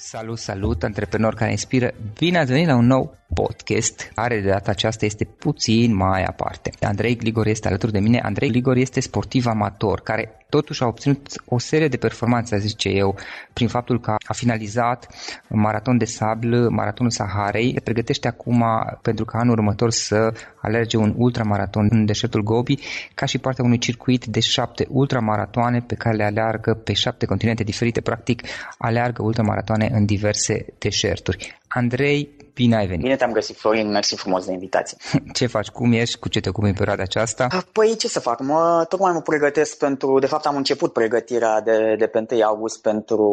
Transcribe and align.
Salut, 0.00 0.38
salut, 0.38 0.82
antreprenor 0.82 1.34
care 1.34 1.50
inspiră! 1.50 1.94
Bine 2.18 2.38
ați 2.38 2.52
venit 2.52 2.66
la 2.66 2.76
un 2.76 2.86
nou 2.86 3.16
podcast, 3.34 4.10
care 4.14 4.40
de 4.40 4.48
data 4.48 4.70
aceasta 4.70 5.04
este 5.04 5.24
puțin 5.24 5.94
mai 5.94 6.24
aparte. 6.24 6.70
Andrei 6.80 7.16
Gligor 7.16 7.46
este 7.46 7.68
alături 7.68 7.92
de 7.92 7.98
mine. 7.98 8.20
Andrei 8.20 8.50
Gligor 8.50 8.76
este 8.76 9.00
sportiv 9.00 9.46
amator, 9.46 10.00
care 10.00 10.46
totuși 10.48 10.82
a 10.82 10.86
obținut 10.86 11.42
o 11.44 11.58
serie 11.58 11.88
de 11.88 11.96
performanțe, 11.96 12.58
zice 12.58 12.88
eu, 12.88 13.16
prin 13.52 13.68
faptul 13.68 14.00
că 14.00 14.14
a 14.26 14.32
finalizat 14.32 15.08
un 15.48 15.60
maraton 15.60 15.98
de 15.98 16.04
sabl, 16.04 16.54
maratonul 16.68 17.10
Saharei, 17.10 17.72
se 17.74 17.80
pregătește 17.80 18.28
acum 18.28 18.64
pentru 19.02 19.24
că 19.24 19.36
anul 19.36 19.52
următor 19.52 19.90
să 19.90 20.32
alerge 20.60 20.96
un 20.96 21.14
ultramaraton 21.16 21.86
în 21.90 22.04
deșertul 22.04 22.42
Gobi, 22.42 22.78
ca 23.14 23.26
și 23.26 23.38
partea 23.38 23.64
unui 23.64 23.78
circuit 23.78 24.24
de 24.24 24.40
șapte 24.40 24.86
ultramaratoane 24.88 25.80
pe 25.80 25.94
care 25.94 26.16
le 26.16 26.24
aleargă 26.24 26.74
pe 26.74 26.92
șapte 26.92 27.26
continente 27.26 27.62
diferite, 27.62 28.00
practic 28.00 28.42
aleargă 28.78 29.22
ultramaratoane 29.22 29.90
în 29.92 30.04
diverse 30.04 30.66
deșerturi. 30.78 31.58
Andrei, 31.68 32.28
bine 32.58 32.76
ai 32.76 32.86
venit! 32.86 33.02
Bine 33.02 33.16
te-am 33.16 33.32
găsit, 33.32 33.56
Florin, 33.56 33.90
mersi 33.90 34.14
frumos 34.14 34.44
de 34.44 34.52
invitație. 34.52 34.96
Ce 35.38 35.46
faci, 35.46 35.68
cum 35.68 35.92
ești, 35.92 36.18
cu 36.18 36.28
ce 36.28 36.40
te 36.40 36.48
ocupi 36.48 36.66
în 36.66 36.74
perioada 36.74 37.02
aceasta? 37.02 37.46
Ah, 37.50 37.62
păi 37.72 37.96
ce 37.96 38.08
să 38.08 38.20
fac, 38.20 38.40
mă, 38.40 38.84
tocmai 38.88 39.12
mă 39.12 39.20
pregătesc 39.20 39.78
pentru, 39.78 40.18
de 40.18 40.26
fapt 40.26 40.46
am 40.46 40.56
început 40.56 40.92
pregătirea 40.92 41.60
de, 41.60 41.94
de 41.98 42.06
pe 42.06 42.26
1 42.30 42.42
august 42.42 42.82
pentru 42.82 43.28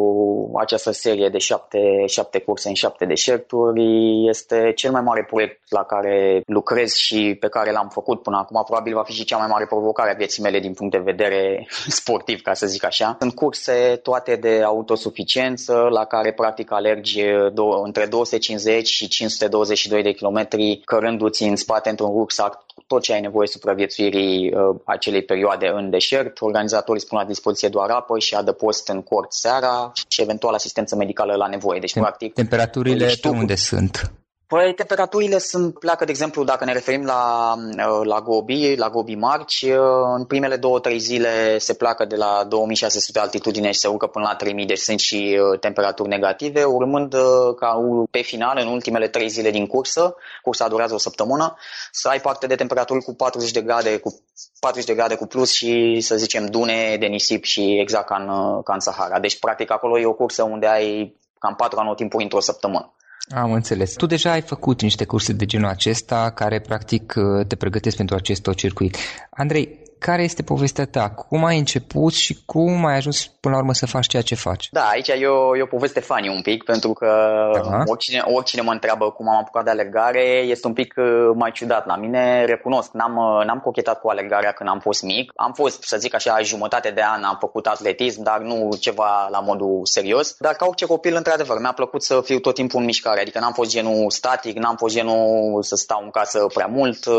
această 0.58 0.90
serie 0.90 1.28
de 1.28 1.38
șapte, 1.38 1.78
șapte 2.06 2.38
curse 2.38 2.68
în 2.68 2.74
șapte 2.74 3.04
deșerturi. 3.04 3.82
Este 4.28 4.72
cel 4.74 4.90
mai 4.90 5.02
mare 5.02 5.24
proiect 5.24 5.60
la 5.68 5.82
care 5.82 6.42
lucrez 6.46 6.92
și 6.92 7.36
pe 7.40 7.48
care 7.48 7.70
l-am 7.72 7.88
făcut 7.88 8.22
până 8.22 8.36
acum. 8.36 8.62
Probabil 8.64 8.94
va 8.94 9.02
fi 9.02 9.12
și 9.12 9.24
cea 9.24 9.36
mai 9.36 9.46
mare 9.50 9.66
provocare 9.66 10.10
a 10.10 10.16
vieții 10.16 10.42
mele 10.42 10.60
din 10.60 10.72
punct 10.72 10.92
de 10.92 11.02
vedere 11.04 11.66
sportiv, 12.00 12.42
ca 12.42 12.54
să 12.54 12.66
zic 12.66 12.84
așa. 12.84 13.16
Sunt 13.18 13.34
curse 13.34 14.00
toate 14.02 14.36
de 14.36 14.62
autosuficiență 14.64 15.72
la 15.90 16.04
care 16.04 16.32
practic 16.32 16.72
alergi 16.72 17.22
două, 17.52 17.82
între 17.84 18.06
250 18.06 18.86
și 18.86 19.08
522 19.16 20.02
de 20.02 20.12
kilometri, 20.12 20.80
cărându-ți 20.84 21.42
în 21.42 21.56
spate 21.56 21.88
într-un 21.88 22.12
rucsac 22.12 22.64
tot 22.86 23.02
ce 23.02 23.12
ai 23.12 23.20
nevoie 23.20 23.46
supraviețuirii 23.46 24.52
uh, 24.52 24.76
acelei 24.84 25.22
perioade 25.22 25.70
în 25.74 25.90
deșert. 25.90 26.40
Organizatorii 26.40 27.02
spun 27.02 27.18
la 27.18 27.24
dispoziție 27.24 27.68
doar 27.68 27.90
apă 27.90 28.18
și 28.18 28.34
adăpost 28.34 28.88
în 28.88 29.02
cort 29.02 29.32
seara 29.32 29.92
și 30.08 30.22
eventual 30.22 30.54
asistență 30.54 30.96
medicală 30.96 31.34
la 31.34 31.46
nevoie. 31.46 31.80
Deci, 31.80 31.92
Tem- 31.92 32.00
practic, 32.00 32.32
temperaturile 32.32 33.06
deci 33.06 33.20
tu, 33.20 33.28
unde 33.28 33.54
sunt? 33.54 34.12
Păi 34.48 34.74
temperaturile 34.74 35.38
sunt, 35.38 35.78
pleacă 35.78 36.04
de 36.04 36.10
exemplu 36.10 36.44
dacă 36.44 36.64
ne 36.64 36.72
referim 36.72 37.04
la, 37.04 37.54
uh, 37.58 38.06
la 38.06 38.20
Gobi, 38.20 38.76
la 38.76 38.90
Gobi 38.90 39.14
Marci, 39.14 39.62
uh, 39.62 39.78
în 40.16 40.24
primele 40.24 40.56
două, 40.56 40.80
trei 40.80 40.98
zile 40.98 41.58
se 41.58 41.74
pleacă 41.74 42.04
de 42.04 42.16
la 42.16 42.44
2600 42.48 43.12
de 43.12 43.24
altitudine 43.24 43.70
și 43.70 43.78
se 43.78 43.88
urcă 43.88 44.06
până 44.06 44.24
la 44.28 44.34
3000, 44.34 44.66
deci 44.66 44.78
sunt 44.78 44.98
și 44.98 45.38
uh, 45.40 45.58
temperaturi 45.58 46.08
negative, 46.08 46.64
urmând 46.64 47.14
ca 47.56 47.80
pe 48.10 48.20
final, 48.20 48.58
în 48.60 48.66
ultimele 48.66 49.08
trei 49.08 49.28
zile 49.28 49.50
din 49.50 49.66
cursă, 49.66 50.14
cursa 50.42 50.68
durează 50.68 50.94
o 50.94 50.98
săptămână, 50.98 51.56
să 51.90 52.08
ai 52.08 52.20
parte 52.20 52.46
de 52.46 52.54
temperaturi 52.54 53.04
cu 53.04 53.14
40 53.14 53.50
de 53.50 53.62
grade, 53.62 53.98
cu 53.98 54.20
40 54.60 54.88
de 54.88 54.94
grade 54.94 55.14
cu 55.14 55.26
plus 55.26 55.52
și 55.52 56.00
să 56.00 56.16
zicem 56.16 56.46
dune 56.46 56.96
de 57.00 57.06
nisip 57.06 57.44
și 57.44 57.78
exact 57.80 58.06
ca 58.06 58.16
în, 58.16 58.62
ca 58.62 58.72
în 58.72 58.80
Sahara. 58.80 59.20
Deci 59.20 59.38
practic 59.38 59.70
acolo 59.70 59.98
e 59.98 60.06
o 60.06 60.12
cursă 60.12 60.42
unde 60.42 60.66
ai 60.66 61.16
cam 61.38 61.54
patru 61.54 61.78
anotimpuri 61.78 62.22
într-o 62.22 62.40
săptămână. 62.40 62.95
Am 63.34 63.52
înțeles. 63.52 63.92
Tu 63.92 64.06
deja 64.06 64.30
ai 64.30 64.40
făcut 64.40 64.82
niște 64.82 65.04
curse 65.04 65.32
de 65.32 65.46
genul 65.46 65.68
acesta 65.68 66.30
care 66.30 66.60
practic 66.60 67.14
te 67.46 67.56
pregătesc 67.56 67.96
pentru 67.96 68.16
acest 68.16 68.42
tot 68.42 68.56
circuit. 68.56 68.96
Andrei, 69.30 69.85
care 69.98 70.22
este 70.22 70.42
povestea 70.42 70.86
ta? 70.86 71.08
Cum 71.10 71.44
ai 71.44 71.58
început 71.58 72.12
și 72.12 72.38
cum 72.46 72.84
ai 72.84 72.96
ajuns 72.96 73.26
până 73.26 73.54
la 73.54 73.60
urmă 73.60 73.72
să 73.72 73.86
faci 73.86 74.06
ceea 74.06 74.22
ce 74.22 74.34
faci? 74.34 74.68
Da, 74.70 74.88
aici 74.88 75.08
e 75.08 75.26
o, 75.26 75.56
e 75.56 75.62
o 75.62 75.66
poveste 75.66 76.00
fani 76.00 76.28
un 76.28 76.42
pic, 76.42 76.64
pentru 76.64 76.92
că 76.92 77.10
uh-huh. 77.54 77.84
oricine, 77.84 78.22
oricine 78.24 78.62
mă 78.62 78.72
întreabă 78.72 79.10
cum 79.10 79.28
am 79.28 79.36
apucat 79.36 79.64
de 79.64 79.70
alergare, 79.70 80.22
este 80.22 80.66
un 80.66 80.72
pic 80.72 80.94
uh, 80.96 81.30
mai 81.34 81.50
ciudat 81.50 81.86
la 81.86 81.96
mine. 81.96 82.44
Recunosc, 82.44 82.90
n-am, 82.92 83.16
uh, 83.16 83.44
n-am 83.46 83.58
cochetat 83.58 84.00
cu 84.00 84.08
alergarea 84.08 84.52
când 84.52 84.68
am 84.68 84.80
fost 84.80 85.02
mic. 85.02 85.32
Am 85.36 85.52
fost, 85.52 85.82
să 85.82 85.96
zic 85.96 86.14
așa, 86.14 86.40
jumătate 86.42 86.90
de 86.90 87.02
an 87.02 87.22
am 87.22 87.36
făcut 87.40 87.66
atletism, 87.66 88.22
dar 88.22 88.40
nu 88.40 88.68
ceva 88.80 89.28
la 89.30 89.40
modul 89.40 89.80
serios. 89.82 90.36
Dar 90.38 90.52
ca 90.52 90.66
orice 90.66 90.86
copil, 90.86 91.14
într-adevăr, 91.16 91.60
mi-a 91.60 91.72
plăcut 91.72 92.02
să 92.02 92.20
fiu 92.24 92.38
tot 92.38 92.54
timpul 92.54 92.80
în 92.80 92.84
mișcare. 92.84 93.20
Adică 93.20 93.38
n-am 93.38 93.52
fost 93.52 93.70
genul 93.70 94.10
static, 94.10 94.56
n-am 94.58 94.76
fost 94.76 94.94
genul 94.94 95.62
să 95.62 95.76
stau 95.76 96.00
în 96.02 96.10
casă 96.10 96.46
prea 96.54 96.66
mult. 96.66 97.06
Uh, 97.06 97.14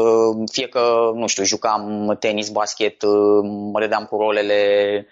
fie 0.52 0.68
că, 0.68 1.12
nu 1.14 1.28
știu, 1.28 1.44
jucam 1.44 2.16
tenis, 2.20 2.50
basket, 2.50 2.67
mă 3.72 3.80
dădeam 3.80 4.06
cu 4.10 4.18
rolele, 4.18 4.58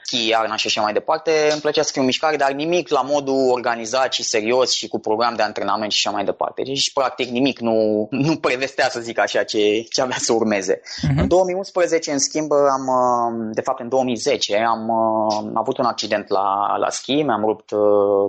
schi, 0.04 0.28
iarna 0.28 0.56
și 0.56 0.68
așa 0.68 0.82
mai 0.82 0.94
departe. 0.94 1.32
Îmi 1.52 1.62
plăcea 1.62 1.82
să 1.82 1.90
fiu 1.92 2.02
în 2.02 2.08
mișcare, 2.08 2.36
dar 2.36 2.52
nimic 2.52 2.90
la 2.90 3.02
modul 3.02 3.50
organizat 3.52 4.14
și 4.14 4.24
serios 4.24 4.72
și 4.72 4.88
cu 4.88 5.00
program 5.00 5.34
de 5.36 5.44
antrenament 5.44 5.92
și 5.92 6.08
așa 6.08 6.16
mai 6.16 6.26
departe. 6.26 6.62
Deci, 6.62 6.94
practic, 6.94 7.30
nimic 7.30 7.60
nu, 7.60 8.08
nu 8.12 8.36
prevestea, 8.36 8.90
să 8.90 9.00
zic 9.00 9.20
așa, 9.20 9.44
ce, 9.44 9.86
ce 9.90 10.02
avea 10.02 10.18
să 10.20 10.34
urmeze. 10.34 10.80
Uh-huh. 10.80 11.18
În 11.18 11.28
2011, 11.28 12.12
în 12.12 12.20
schimb, 12.20 12.52
am, 12.52 12.90
de 13.54 13.62
fapt, 13.62 13.80
în 13.80 13.90
2010, 13.90 14.58
am, 14.68 14.92
am 14.92 15.52
avut 15.54 15.78
un 15.78 15.86
accident 15.86 16.30
la, 16.30 16.78
la 16.78 16.90
schi, 16.90 17.22
mi-am 17.22 17.46
rupt 17.46 17.72
uh, 17.72 17.80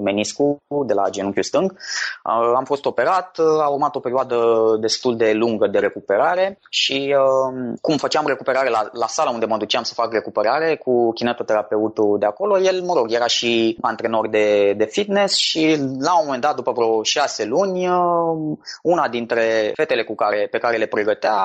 meniscul 0.02 0.58
de 0.86 0.92
la 0.92 1.08
genunchiul 1.10 1.42
stâng. 1.42 1.70
Uh, 1.72 2.52
am 2.56 2.64
fost 2.64 2.84
operat, 2.84 3.38
a 3.38 3.68
urmat 3.68 3.96
o 3.96 4.00
perioadă 4.00 4.36
destul 4.80 5.16
de 5.16 5.32
lungă 5.32 5.66
de 5.66 5.78
recuperare 5.78 6.58
și 6.70 7.14
uh, 7.18 7.76
cum 7.80 7.96
făceam 7.96 8.26
recuperare 8.26 8.68
la, 8.68 8.88
la 8.92 9.06
sala 9.16 9.30
unde 9.30 9.46
mă 9.46 9.56
duceam 9.56 9.82
să 9.82 9.94
fac 9.94 10.12
recuperare 10.12 10.76
cu 10.76 11.12
kinetoterapeutul 11.12 12.16
de 12.18 12.26
acolo, 12.26 12.60
el, 12.60 12.82
mă 12.82 12.94
rog, 12.96 13.12
era 13.12 13.26
și 13.26 13.76
antrenor 13.80 14.28
de, 14.28 14.74
de 14.76 14.84
fitness 14.84 15.36
și 15.36 15.62
la 15.98 16.18
un 16.18 16.24
moment 16.24 16.42
dat, 16.42 16.54
după 16.54 16.72
vreo 16.72 17.02
șase 17.02 17.44
luni, 17.44 17.88
uh, 17.88 18.56
una 18.82 19.08
dintre 19.08 19.72
fetele 19.74 20.04
cu 20.04 20.14
care, 20.14 20.48
pe 20.50 20.58
care 20.58 20.76
le 20.76 20.86
pregătea, 20.86 21.38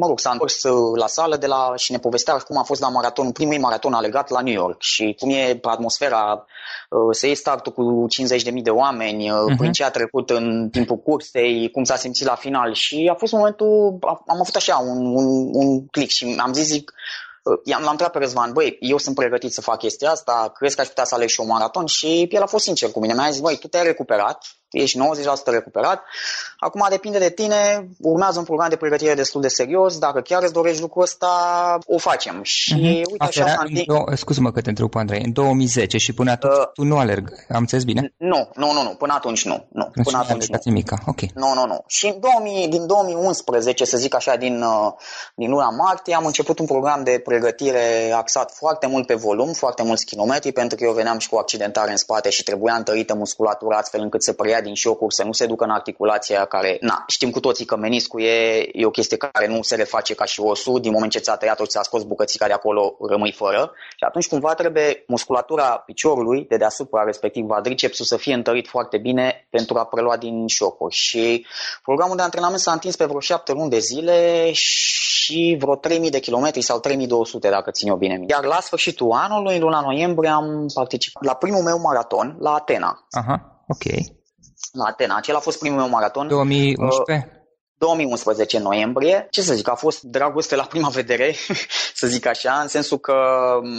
mă 0.00 0.06
rog, 0.06 0.18
s-a 0.18 0.30
întors 0.30 0.62
la 0.98 1.06
sală 1.06 1.36
de 1.36 1.46
la, 1.46 1.72
și 1.76 1.92
ne 1.92 1.98
povestea 1.98 2.34
cum 2.34 2.58
a 2.58 2.62
fost 2.62 2.80
la 2.80 2.88
maraton, 2.88 3.32
primul 3.32 3.58
maraton 3.60 3.92
alegat 3.92 4.30
la 4.30 4.40
New 4.40 4.54
York 4.54 4.82
și 4.82 5.16
cum 5.18 5.30
e 5.30 5.58
atmosfera, 5.62 6.44
uh, 6.90 7.08
să 7.10 7.26
iei 7.26 7.34
startul 7.34 7.72
cu 7.72 8.06
50.000 8.52 8.62
de 8.62 8.70
oameni, 8.70 9.30
uh-huh. 9.30 9.56
prin 9.58 9.72
ce 9.72 9.84
a 9.84 9.90
trecut 9.90 10.30
în 10.30 10.68
timpul 10.70 10.96
cursei, 10.96 11.70
cum 11.70 11.84
s-a 11.84 11.96
simțit 11.96 12.26
la 12.26 12.34
final 12.34 12.72
și 12.72 13.10
a 13.12 13.14
fost 13.14 13.32
momentul, 13.32 13.98
am 14.26 14.40
avut 14.40 14.54
așa 14.54 14.76
un, 14.76 15.06
un, 15.06 15.50
un 15.52 15.86
click 15.86 16.10
și 16.10 16.34
am 16.38 16.52
zis, 16.52 16.66
zic, 16.66 16.92
i-am 17.64 17.82
l-am 17.82 17.90
întrebat 17.90 18.12
pe 18.12 18.18
Răzvan, 18.18 18.52
băi, 18.52 18.76
eu 18.80 18.98
sunt 18.98 19.14
pregătit 19.14 19.52
să 19.52 19.60
fac 19.60 19.78
chestia 19.78 20.10
asta, 20.10 20.52
crezi 20.54 20.74
că 20.74 20.80
aș 20.80 20.86
putea 20.86 21.04
să 21.04 21.14
aleg 21.14 21.28
și 21.28 21.40
o 21.40 21.44
maraton? 21.44 21.86
Și 21.86 22.28
el 22.30 22.42
a 22.42 22.46
fost 22.46 22.64
sincer 22.64 22.90
cu 22.90 23.00
mine, 23.00 23.14
mi-a 23.14 23.30
zis, 23.30 23.40
băi, 23.40 23.56
tu 23.56 23.68
te-ai 23.68 23.84
recuperat, 23.84 24.44
ești 24.70 24.98
90% 24.98 25.02
recuperat. 25.44 26.02
Acum 26.58 26.86
depinde 26.90 27.18
de 27.18 27.30
tine, 27.30 27.88
urmează 28.00 28.38
un 28.38 28.44
program 28.44 28.68
de 28.68 28.76
pregătire 28.76 29.14
destul 29.14 29.40
de 29.40 29.48
serios, 29.48 29.98
dacă 29.98 30.20
chiar 30.20 30.42
îți 30.42 30.52
dorești 30.52 30.80
lucrul 30.80 31.02
ăsta, 31.02 31.28
o 31.86 31.98
facem. 31.98 32.40
Și 32.42 32.74
mm-hmm. 32.74 33.10
uite 33.10 33.24
așa 33.24 33.48
s-a 33.48 33.64
do- 33.66 34.14
Scuză-mă 34.14 34.52
că 34.52 34.60
te 34.60 34.68
întreb, 34.68 34.96
Andrei, 34.96 35.22
în 35.24 35.32
2010 35.32 35.98
și 35.98 36.12
până 36.12 36.30
atunci 36.30 36.52
uh, 36.52 36.72
tu 36.74 36.82
nu 36.82 36.98
alerg, 36.98 37.32
am 37.48 37.58
înțeles 37.58 37.84
bine? 37.84 38.14
Nu, 38.16 38.50
nu, 38.54 38.72
nu, 38.72 38.82
nu, 38.82 38.88
până 38.88 39.12
atunci 39.16 39.44
nu. 39.44 39.66
nu 39.72 39.90
până 40.02 40.18
atunci 40.18 40.46
nu. 40.46 40.72
Mica. 40.72 40.98
ok. 41.06 41.20
Nu, 41.20 41.54
nu, 41.54 41.66
nu. 41.66 41.84
Și 41.86 42.06
în 42.06 42.20
2000, 42.20 42.68
din 42.68 42.86
2011, 42.86 43.84
să 43.84 43.96
zic 43.96 44.14
așa, 44.14 44.36
din, 44.36 44.62
uh, 44.62 44.92
din 45.34 45.50
luna 45.50 45.68
martie, 45.70 46.14
am 46.14 46.26
început 46.26 46.58
un 46.58 46.66
program 46.66 47.04
de 47.04 47.20
pregătire 47.24 48.12
axat 48.14 48.52
foarte 48.52 48.86
mult 48.86 49.06
pe 49.06 49.14
volum, 49.14 49.52
foarte 49.52 49.82
mulți 49.82 50.04
kilometri, 50.04 50.52
pentru 50.52 50.76
că 50.76 50.84
eu 50.84 50.92
veneam 50.92 51.18
și 51.18 51.28
cu 51.28 51.36
accidentare 51.36 51.90
în 51.90 51.96
spate 51.96 52.30
și 52.30 52.42
trebuia 52.42 52.74
întărită 52.74 53.14
musculatura 53.14 53.76
astfel 53.76 54.00
încât 54.00 54.22
să 54.22 54.32
preia 54.32 54.59
din 54.60 54.74
șocuri, 54.74 55.14
să 55.14 55.24
nu 55.24 55.32
se 55.32 55.46
ducă 55.46 55.64
în 55.64 55.70
articulația 55.70 56.44
care, 56.44 56.76
na, 56.80 57.04
știm 57.06 57.30
cu 57.30 57.40
toții 57.40 57.64
că 57.64 57.76
meniscul 57.76 58.22
e, 58.22 58.68
e 58.72 58.86
o 58.86 58.90
chestie 58.90 59.16
care 59.16 59.46
nu 59.46 59.62
se 59.62 59.74
reface 59.74 60.14
ca 60.14 60.24
și 60.24 60.40
osul, 60.40 60.80
din 60.80 60.92
moment 60.92 61.10
ce 61.10 61.18
ți-a 61.18 61.36
tăiat-o 61.36 61.64
și 61.64 61.70
ți-a 61.70 61.82
scos 61.82 62.02
bucățica 62.02 62.46
de 62.46 62.52
acolo, 62.52 62.96
rămâi 63.08 63.32
fără. 63.32 63.72
Și 63.96 64.04
atunci 64.06 64.28
cumva 64.28 64.54
trebuie 64.54 65.04
musculatura 65.06 65.64
piciorului 65.64 66.46
de 66.48 66.56
deasupra, 66.56 67.02
respectiv 67.04 67.46
quadricepsul, 67.46 68.04
să 68.04 68.16
fie 68.16 68.34
întărit 68.34 68.68
foarte 68.68 68.98
bine 68.98 69.46
pentru 69.50 69.78
a 69.78 69.84
prelua 69.84 70.16
din 70.16 70.46
șocuri. 70.46 70.94
Și 70.94 71.46
programul 71.82 72.16
de 72.16 72.22
antrenament 72.22 72.60
s-a 72.60 72.72
întins 72.72 72.96
pe 72.96 73.04
vreo 73.04 73.20
șapte 73.20 73.52
luni 73.52 73.70
de 73.70 73.78
zile 73.78 74.50
și 74.52 75.56
vreo 75.60 75.76
3000 75.76 76.10
de 76.10 76.20
kilometri 76.20 76.60
sau 76.60 76.80
3200 76.80 77.48
dacă 77.48 77.70
țin 77.70 77.88
eu 77.88 77.96
bine 77.96 78.16
minte. 78.16 78.32
Iar 78.32 78.44
la 78.44 78.60
sfârșitul 78.60 79.10
anului, 79.12 79.58
luna 79.58 79.80
noiembrie, 79.80 80.30
am 80.30 80.66
participat 80.74 81.24
la 81.24 81.34
primul 81.34 81.62
meu 81.62 81.78
maraton 81.78 82.36
la 82.40 82.54
Atena. 82.54 83.06
Aha, 83.10 83.64
ok 83.68 84.18
la 84.72 84.84
Atena. 84.84 85.16
Acela 85.16 85.38
a 85.38 85.40
fost 85.40 85.58
primul 85.58 85.78
meu 85.78 85.88
maraton. 85.88 86.28
2011? 86.28 87.30
Uh, 87.34 87.39
2011 87.80 88.58
noiembrie. 88.58 89.26
Ce 89.30 89.42
să 89.42 89.54
zic, 89.54 89.68
a 89.68 89.74
fost 89.74 90.02
dragoste 90.02 90.56
la 90.56 90.62
prima 90.62 90.88
vedere, 90.88 91.34
să 92.00 92.06
zic 92.06 92.26
așa, 92.26 92.58
în 92.62 92.68
sensul 92.68 92.98
că 92.98 93.14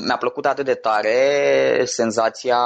mi-a 0.05 0.17
plăcut 0.17 0.45
atât 0.45 0.65
de 0.65 0.73
tare 0.73 1.83
senzația, 1.85 2.59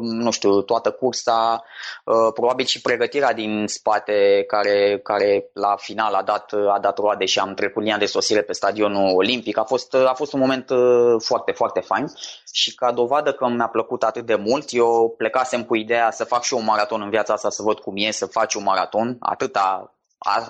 nu 0.00 0.30
știu, 0.30 0.62
toată 0.62 0.90
cursa, 0.90 1.64
uh, 2.04 2.32
probabil 2.34 2.64
și 2.64 2.80
pregătirea 2.80 3.32
din 3.32 3.64
spate 3.66 4.44
care, 4.46 5.00
care 5.02 5.50
la 5.52 5.76
final 5.78 6.14
a 6.14 6.22
dat, 6.22 6.52
a 6.74 6.78
dat 6.80 6.98
roade 6.98 7.24
și 7.24 7.38
am 7.38 7.54
trecut 7.54 7.82
linia 7.82 7.98
de 7.98 8.06
sosire 8.06 8.42
pe 8.42 8.52
stadionul 8.52 9.16
olimpic. 9.16 9.58
A 9.58 9.64
fost, 9.64 9.94
a 9.94 10.12
fost 10.14 10.32
un 10.32 10.40
moment 10.40 10.70
uh, 10.70 11.22
foarte, 11.24 11.52
foarte 11.52 11.80
fain 11.80 12.06
și 12.52 12.74
ca 12.74 12.92
dovadă 12.92 13.32
că 13.32 13.48
mi-a 13.48 13.68
plăcut 13.68 14.02
atât 14.02 14.26
de 14.26 14.34
mult, 14.34 14.68
eu 14.70 15.14
plecasem 15.16 15.64
cu 15.64 15.76
ideea 15.76 16.10
să 16.10 16.24
fac 16.24 16.42
și 16.42 16.54
un 16.54 16.64
maraton 16.64 17.02
în 17.02 17.10
viața 17.10 17.32
asta, 17.32 17.50
să 17.50 17.62
văd 17.62 17.78
cum 17.78 17.94
e 17.96 18.10
să 18.10 18.26
faci 18.26 18.54
un 18.54 18.62
maraton, 18.62 19.16
atâta 19.20 19.92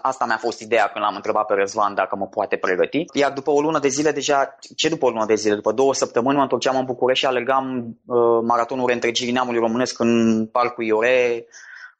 Asta 0.02 0.24
mi-a 0.24 0.36
fost 0.36 0.60
ideea 0.60 0.86
când 0.86 1.04
l-am 1.04 1.14
întrebat 1.14 1.46
pe 1.46 1.54
Răzvan 1.54 1.94
dacă 1.94 2.16
mă 2.16 2.26
poate 2.26 2.56
pregăti. 2.56 3.04
Iar 3.12 3.32
după 3.32 3.50
o 3.50 3.60
lună 3.60 3.78
de 3.78 3.88
zile 3.88 4.12
deja, 4.12 4.58
ce 4.76 4.88
după 4.88 5.06
o 5.06 5.10
lună 5.10 5.24
de 5.24 5.34
zile? 5.34 5.54
După 5.54 5.72
două 5.72 5.94
săptămâni 5.94 6.36
mă 6.36 6.42
întorceam 6.42 6.76
în 6.76 6.84
București 6.84 7.24
și 7.24 7.30
alergam 7.30 7.96
uh, 8.06 8.16
maratonul 8.42 8.86
reîntregirii 8.86 9.32
neamului 9.32 9.60
românesc 9.60 9.98
în 9.98 10.46
Parcul 10.46 10.84
Iore, 10.84 11.46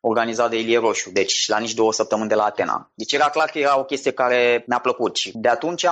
organizat 0.08 0.50
de 0.50 0.58
Ilie 0.58 0.78
Roșu, 0.78 1.10
deci 1.10 1.48
la 1.48 1.58
nici 1.58 1.74
două 1.74 1.92
săptămâni 1.92 2.28
de 2.28 2.34
la 2.34 2.44
Atena. 2.44 2.90
Deci 2.94 3.12
era 3.12 3.28
clar 3.28 3.48
că 3.48 3.58
era 3.58 3.78
o 3.78 3.84
chestie 3.84 4.10
care 4.10 4.64
mi-a 4.66 4.78
plăcut 4.78 5.16
și 5.16 5.32
de 5.34 5.48
atunci... 5.48 5.86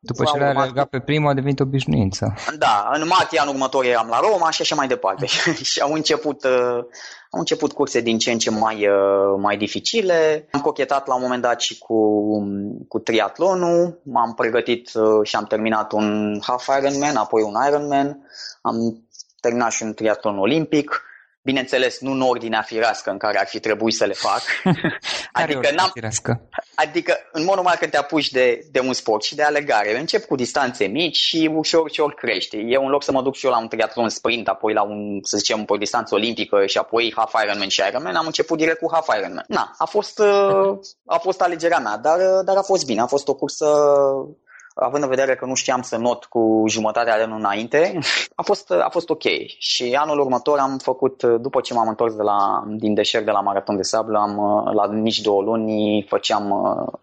După 0.00 0.24
ce 0.24 0.38
l-ai 0.38 0.50
alergat 0.50 0.88
pe 0.88 1.00
prima 1.00 1.30
a 1.30 1.34
devenit 1.34 1.60
obișnuință. 1.60 2.34
Da, 2.58 2.90
în 2.92 3.06
martie 3.06 3.40
anul 3.40 3.54
următor 3.54 3.84
eram 3.84 4.08
la 4.08 4.20
Roma 4.20 4.50
și 4.50 4.62
așa 4.62 4.74
mai 4.74 4.86
departe. 4.86 5.26
și 5.70 5.80
au 5.80 5.92
început, 5.92 6.44
uh, 6.44 6.78
au 7.30 7.38
început 7.38 7.72
curse 7.72 8.00
din 8.00 8.18
ce 8.18 8.30
în 8.30 8.38
ce 8.38 8.50
mai, 8.50 8.88
uh, 8.88 9.38
mai 9.38 9.56
dificile. 9.56 10.48
Am 10.52 10.60
cochetat 10.60 11.06
la 11.06 11.14
un 11.14 11.22
moment 11.22 11.42
dat 11.42 11.60
și 11.60 11.78
cu, 11.78 11.96
cu 12.88 12.98
triatlonul, 12.98 14.00
m-am 14.04 14.34
pregătit 14.34 14.90
uh, 14.94 15.04
și 15.22 15.36
am 15.36 15.44
terminat 15.44 15.92
un 15.92 16.38
half 16.42 16.66
Ironman, 16.78 17.16
apoi 17.16 17.42
un 17.42 17.54
Ironman, 17.68 18.28
am 18.62 18.76
terminat 19.40 19.70
și 19.70 19.82
un 19.82 19.94
triatlon 19.94 20.38
olimpic 20.38 21.02
Bineînțeles, 21.44 22.00
nu 22.00 22.10
în 22.10 22.20
ordinea 22.20 22.62
firească 22.62 23.10
în 23.10 23.18
care 23.18 23.38
ar 23.38 23.46
fi 23.46 23.60
trebuit 23.60 23.94
să 23.94 24.04
le 24.04 24.12
fac. 24.12 24.42
adică, 25.32 25.70
n-am, 25.74 25.90
firească? 25.92 26.48
adică, 26.74 27.16
în 27.32 27.44
mod 27.44 27.54
normal, 27.54 27.76
când 27.78 27.90
te 27.90 27.96
apuci 27.96 28.30
de, 28.30 28.66
de 28.70 28.80
un 28.80 28.92
sport 28.92 29.22
și 29.22 29.34
de 29.34 29.42
alegare, 29.42 29.98
încep 29.98 30.24
cu 30.24 30.34
distanțe 30.34 30.84
mici 30.84 31.16
și 31.16 31.50
ușor, 31.54 31.84
ușor 31.84 32.14
crește. 32.14 32.56
Eu, 32.56 32.84
în 32.84 32.90
loc 32.90 33.02
să 33.02 33.12
mă 33.12 33.22
duc 33.22 33.34
și 33.34 33.46
eu 33.46 33.52
la 33.52 33.58
un 33.58 33.68
triatlon 33.68 34.08
sprint, 34.08 34.48
apoi 34.48 34.72
la 34.72 34.82
un, 34.82 35.18
să 35.22 35.36
zicem, 35.36 35.64
o 35.66 35.76
distanță 35.76 36.14
olimpică 36.14 36.66
și 36.66 36.78
apoi 36.78 37.12
half 37.16 37.34
Ironman 37.44 37.68
și 37.68 37.82
Ironman, 37.88 38.14
am 38.14 38.26
început 38.26 38.58
direct 38.58 38.78
cu 38.78 38.90
half 38.92 39.08
Ironman. 39.18 39.44
Na, 39.48 39.74
a 39.78 39.84
fost, 39.84 40.20
a 41.16 41.18
fost 41.18 41.40
alegerea 41.40 41.78
mea, 41.78 41.96
dar, 41.96 42.18
dar 42.44 42.56
a 42.56 42.62
fost 42.62 42.86
bine. 42.86 43.00
A 43.00 43.06
fost 43.06 43.28
o 43.28 43.34
cursă 43.34 43.66
având 44.74 45.02
în 45.02 45.08
vedere 45.08 45.34
că 45.34 45.46
nu 45.46 45.54
știam 45.54 45.82
să 45.82 45.96
not 45.96 46.24
cu 46.24 46.64
jumătatea 46.68 47.16
de 47.16 47.22
an 47.22 47.32
înainte, 47.32 47.98
a 48.40 48.42
fost, 48.42 48.70
a 48.70 48.88
fost 48.90 49.10
ok. 49.10 49.22
Și 49.58 49.96
anul 49.98 50.18
următor 50.18 50.58
am 50.58 50.78
făcut, 50.78 51.22
după 51.22 51.60
ce 51.60 51.74
m-am 51.74 51.88
întors 51.88 52.14
de 52.14 52.22
la, 52.22 52.64
din 52.66 52.94
deșert 52.94 53.24
de 53.24 53.30
la 53.30 53.40
Maraton 53.40 53.76
de 53.76 53.82
Sablă, 53.82 54.18
am, 54.18 54.64
la 54.74 54.92
nici 54.92 55.20
două 55.20 55.42
luni 55.42 56.06
făceam 56.08 56.52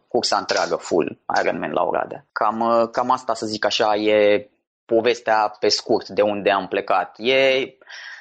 cursa 0.07 0.37
întreagă, 0.37 0.75
full 0.75 1.17
Ironman 1.41 1.71
la 1.71 1.83
Oradea. 1.83 2.25
Cam, 2.31 2.89
cam 2.91 3.11
asta, 3.11 3.33
să 3.33 3.45
zic 3.45 3.65
așa, 3.65 3.95
e 3.95 4.49
povestea 4.85 5.55
pe 5.59 5.67
scurt 5.67 6.07
de 6.07 6.21
unde 6.21 6.51
am 6.51 6.67
plecat. 6.67 7.15
E 7.17 7.73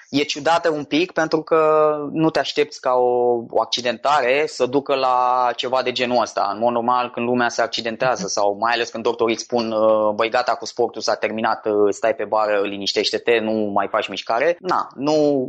e 0.08 0.22
ciudată 0.22 0.70
un 0.70 0.84
pic 0.84 1.12
pentru 1.12 1.42
că 1.42 1.92
nu 2.12 2.30
te 2.30 2.38
aștepți 2.38 2.80
ca 2.80 2.92
o, 2.92 3.44
o 3.48 3.60
accidentare 3.60 4.44
să 4.46 4.66
ducă 4.66 4.94
la 4.94 5.48
ceva 5.56 5.82
de 5.82 5.92
genul 5.92 6.22
ăsta. 6.22 6.50
În 6.52 6.58
mod 6.58 6.72
normal, 6.72 7.10
când 7.10 7.26
lumea 7.26 7.48
se 7.48 7.62
accidentează 7.62 8.22
mhm. 8.22 8.30
sau 8.30 8.56
mai 8.60 8.72
ales 8.72 8.90
când 8.90 9.04
doctorii 9.04 9.34
îți 9.34 9.44
spun 9.44 9.72
uh, 9.72 10.14
băi 10.14 10.30
gata 10.30 10.54
cu 10.54 10.66
sportul 10.66 11.00
s-a 11.00 11.14
terminat, 11.14 11.66
uh, 11.66 11.94
stai 11.94 12.14
pe 12.14 12.24
bară, 12.24 12.60
liniștește-te, 12.60 13.38
nu 13.38 13.52
mai 13.52 13.88
faci 13.90 14.08
mișcare. 14.08 14.56
Na, 14.60 14.88
nu... 14.94 15.48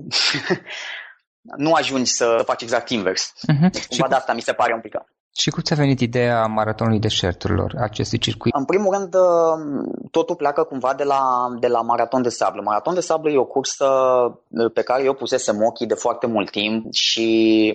nu 1.57 1.73
ajungi 1.73 2.11
să 2.11 2.41
faci 2.45 2.61
exact 2.61 2.89
invers. 2.89 3.31
Uh-huh. 3.31 3.71
Deci, 3.71 3.87
cumva 3.87 4.07
de 4.07 4.15
asta 4.15 4.33
mi 4.33 4.41
se 4.41 4.53
pare 4.53 4.73
un 4.73 4.79
pic. 4.81 4.93
Și 5.37 5.49
cum 5.49 5.61
ți-a 5.61 5.75
venit 5.75 5.99
ideea 5.99 6.45
maratonului 6.45 6.99
deșerturilor, 6.99 7.75
acestui 7.79 8.17
circuit? 8.17 8.53
În 8.55 8.65
primul 8.65 8.93
rând, 8.93 9.15
totul 10.11 10.35
pleacă 10.35 10.63
cumva 10.63 10.93
de 10.93 11.03
la, 11.03 11.21
de 11.59 11.67
la 11.67 11.81
maraton 11.81 12.21
de 12.21 12.29
sablă. 12.29 12.61
Maraton 12.65 12.93
de 12.93 12.99
sablă 12.99 13.29
e 13.31 13.37
o 13.37 13.45
cursă 13.45 13.87
pe 14.73 14.81
care 14.81 15.03
eu 15.03 15.13
pusesem 15.13 15.63
ochii 15.63 15.87
de 15.87 15.93
foarte 15.93 16.27
mult 16.27 16.51
timp 16.51 16.93
și 16.93 17.27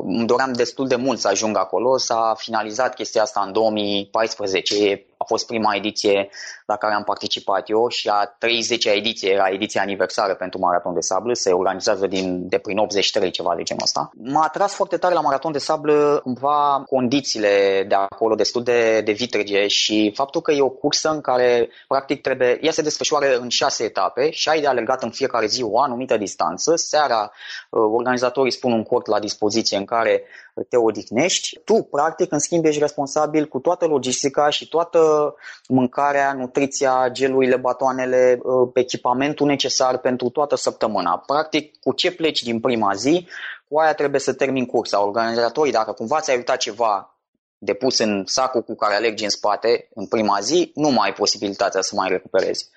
îmi 0.04 0.26
doream 0.26 0.52
destul 0.52 0.87
de 0.87 0.96
mult 0.96 1.18
să 1.18 1.28
ajung 1.28 1.56
acolo. 1.56 1.96
S-a 1.96 2.34
finalizat 2.37 2.94
chestia 2.94 3.23
asta 3.23 3.42
în 3.46 3.52
2014, 3.52 5.06
a 5.25 5.26
fost 5.26 5.47
prima 5.47 5.75
ediție 5.75 6.28
la 6.66 6.76
care 6.76 6.95
am 6.95 7.02
participat 7.02 7.71
eu 7.71 7.88
și 7.88 8.09
a 8.09 8.37
30-a 8.37 8.93
ediție 8.93 9.31
era 9.31 9.49
ediția 9.49 9.83
aniversară 9.83 10.35
pentru 10.35 10.59
Maraton 10.59 10.95
de 10.95 11.00
Sablă, 11.00 11.35
se 11.35 11.52
organizează 11.52 12.07
din, 12.07 12.49
de 12.49 12.59
prin 12.59 12.78
83, 12.78 13.31
ceva 13.31 13.54
de 13.57 13.62
genul 13.62 13.83
ăsta. 13.83 14.11
M-a 14.14 14.45
atras 14.45 14.75
foarte 14.75 14.97
tare 14.97 15.14
la 15.14 15.21
Maraton 15.21 15.52
de 15.52 15.59
Sablă 15.59 16.21
cumva 16.23 16.85
condițiile 16.87 17.85
de 17.88 17.95
acolo 17.95 18.35
destul 18.35 18.62
de, 18.62 19.00
de 19.00 19.12
vitrege 19.12 19.66
și 19.66 20.12
faptul 20.14 20.40
că 20.40 20.52
e 20.52 20.61
o 20.61 20.69
cursă 20.69 21.11
în 21.11 21.21
care 21.21 21.69
practic 21.88 22.21
trebuie, 22.23 22.59
ea 22.62 22.73
se 22.73 22.83
desfășoară 22.83 23.37
în 23.37 23.49
șase 23.49 23.85
etape 23.85 24.31
și 24.31 24.49
ai 24.49 24.61
de 24.61 24.66
alergat 24.66 25.02
în 25.02 25.11
fiecare 25.11 25.47
zi 25.47 25.62
o 25.62 25.81
anumită 25.81 26.16
distanță. 26.16 26.76
Seara 26.76 27.23
uh, 27.71 27.81
organizatorii 27.93 28.52
spun 28.52 28.73
un 28.73 28.83
cort 28.83 29.07
la 29.07 29.19
dispoziție 29.19 29.76
în 29.76 29.85
care 29.85 30.23
te 30.68 30.76
odihnești. 30.76 31.58
Tu, 31.64 31.82
practic, 31.82 32.32
în 32.32 32.38
schimb, 32.38 32.64
ești 32.64 32.80
responsabil 32.80 33.46
cu 33.46 33.58
toată 33.58 33.87
logistica 33.87 34.49
și 34.49 34.68
toată 34.68 35.34
mâncarea, 35.68 36.32
nutriția, 36.32 37.08
gelurile, 37.12 37.56
batoanele, 37.56 38.38
uh, 38.42 38.70
echipamentul 38.75 39.46
necesar 39.46 39.99
pentru 39.99 40.28
toată 40.28 40.56
săptămâna. 40.56 41.18
Practic, 41.26 41.78
cu 41.80 41.92
ce 41.92 42.12
pleci 42.12 42.42
din 42.42 42.61
prima 42.61 42.94
zi, 42.94 43.26
cu 43.68 43.78
aia 43.78 43.94
trebuie 43.94 44.20
să 44.20 44.32
termin 44.32 44.66
cursa. 44.66 45.04
Organizatorii, 45.04 45.73
dacă 45.73 45.92
cumva 45.92 46.20
ți-ai 46.20 46.37
uitat 46.37 46.56
ceva 46.56 47.18
de 47.58 47.75
pus 47.75 47.99
în 47.99 48.23
sacul 48.26 48.62
cu 48.62 48.75
care 48.75 48.94
alergi 48.94 49.25
în 49.25 49.30
spate 49.30 49.88
în 49.94 50.06
prima 50.06 50.38
zi, 50.40 50.70
nu 50.75 50.88
mai 50.88 51.06
ai 51.08 51.12
posibilitatea 51.12 51.80
să 51.80 51.94
mai 51.96 52.08
recuperezi. 52.08 52.68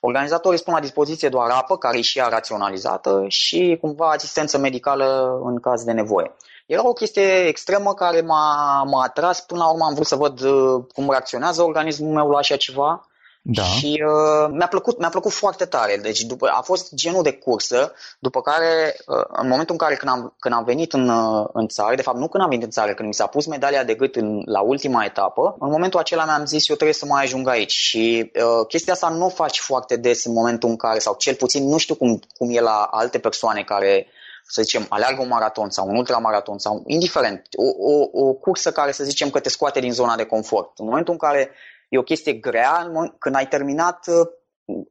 Organizatorii 0.00 0.58
spun 0.58 0.74
la 0.74 0.80
dispoziție 0.80 1.28
doar 1.28 1.50
apă, 1.50 1.76
care 1.78 1.98
e 1.98 2.00
și 2.00 2.18
ea 2.18 2.28
raționalizată, 2.28 3.24
și 3.28 3.78
cumva 3.80 4.10
asistență 4.10 4.58
medicală 4.58 5.40
în 5.44 5.60
caz 5.60 5.84
de 5.84 5.92
nevoie. 5.92 6.32
Era 6.68 6.88
o 6.88 6.92
chestie 6.92 7.46
extremă 7.46 7.94
care 7.94 8.20
m-a, 8.20 8.82
m-a 8.82 9.02
atras. 9.02 9.40
Până 9.40 9.60
la 9.60 9.70
urmă 9.70 9.84
am 9.84 9.94
vrut 9.94 10.06
să 10.06 10.16
văd 10.16 10.40
uh, 10.40 10.84
cum 10.94 11.10
reacționează 11.10 11.62
organismul 11.62 12.14
meu 12.14 12.28
la 12.30 12.38
așa 12.38 12.56
ceva. 12.56 13.08
Da. 13.42 13.62
Și 13.62 14.04
uh, 14.06 14.50
mi-a, 14.50 14.66
plăcut, 14.66 14.98
mi-a 14.98 15.08
plăcut 15.08 15.32
foarte 15.32 15.64
tare. 15.64 15.96
Deci 15.96 16.20
după, 16.20 16.48
a 16.52 16.60
fost 16.60 16.94
genul 16.94 17.22
de 17.22 17.32
cursă, 17.32 17.92
după 18.18 18.40
care, 18.40 18.96
uh, 19.06 19.24
în 19.28 19.48
momentul 19.48 19.74
în 19.74 19.86
care 19.86 19.94
când 19.94 20.12
am, 20.12 20.34
când 20.38 20.54
am 20.54 20.64
venit 20.64 20.92
în, 20.92 21.08
uh, 21.08 21.46
în 21.52 21.68
țară, 21.68 21.94
de 21.94 22.02
fapt 22.02 22.18
nu 22.18 22.28
când 22.28 22.42
am 22.42 22.48
venit 22.48 22.64
în 22.64 22.70
țară, 22.70 22.94
când 22.94 23.08
mi 23.08 23.14
s-a 23.14 23.26
pus 23.26 23.46
medalia 23.46 23.84
de 23.84 23.94
gât 23.94 24.16
în, 24.16 24.42
la 24.44 24.60
ultima 24.60 25.04
etapă, 25.04 25.56
în 25.58 25.70
momentul 25.70 26.00
acela 26.00 26.24
mi-am 26.24 26.44
zis 26.44 26.68
eu 26.68 26.76
trebuie 26.76 26.96
să 26.96 27.06
mai 27.06 27.22
ajung 27.22 27.48
aici. 27.48 27.72
Și 27.72 28.30
uh, 28.34 28.66
chestia 28.66 28.92
asta 28.92 29.08
nu 29.08 29.24
o 29.24 29.28
faci 29.28 29.58
foarte 29.58 29.96
des 29.96 30.24
în 30.24 30.32
momentul 30.32 30.68
în 30.68 30.76
care, 30.76 30.98
sau 30.98 31.14
cel 31.18 31.34
puțin 31.34 31.68
nu 31.68 31.78
știu 31.78 31.94
cum, 31.94 32.20
cum 32.36 32.56
e 32.56 32.60
la 32.60 32.88
alte 32.90 33.18
persoane 33.18 33.62
care 33.62 34.06
să 34.48 34.62
zicem, 34.62 34.86
aleargă 34.88 35.22
un 35.22 35.28
maraton 35.28 35.70
sau 35.70 35.88
un 35.88 35.96
ultramaraton 35.96 36.58
sau 36.58 36.82
indiferent, 36.86 37.46
o, 37.56 37.92
o, 37.92 38.26
o 38.26 38.32
cursă 38.32 38.72
care 38.72 38.92
să 38.92 39.04
zicem 39.04 39.30
că 39.30 39.40
te 39.40 39.48
scoate 39.48 39.80
din 39.80 39.92
zona 39.92 40.16
de 40.16 40.24
confort. 40.24 40.78
În 40.78 40.84
momentul 40.86 41.12
în 41.12 41.18
care 41.18 41.50
e 41.88 41.98
o 41.98 42.02
chestie 42.02 42.32
grea, 42.32 42.90
când 43.18 43.34
ai 43.34 43.48
terminat, 43.48 44.06
uh, 44.06 44.26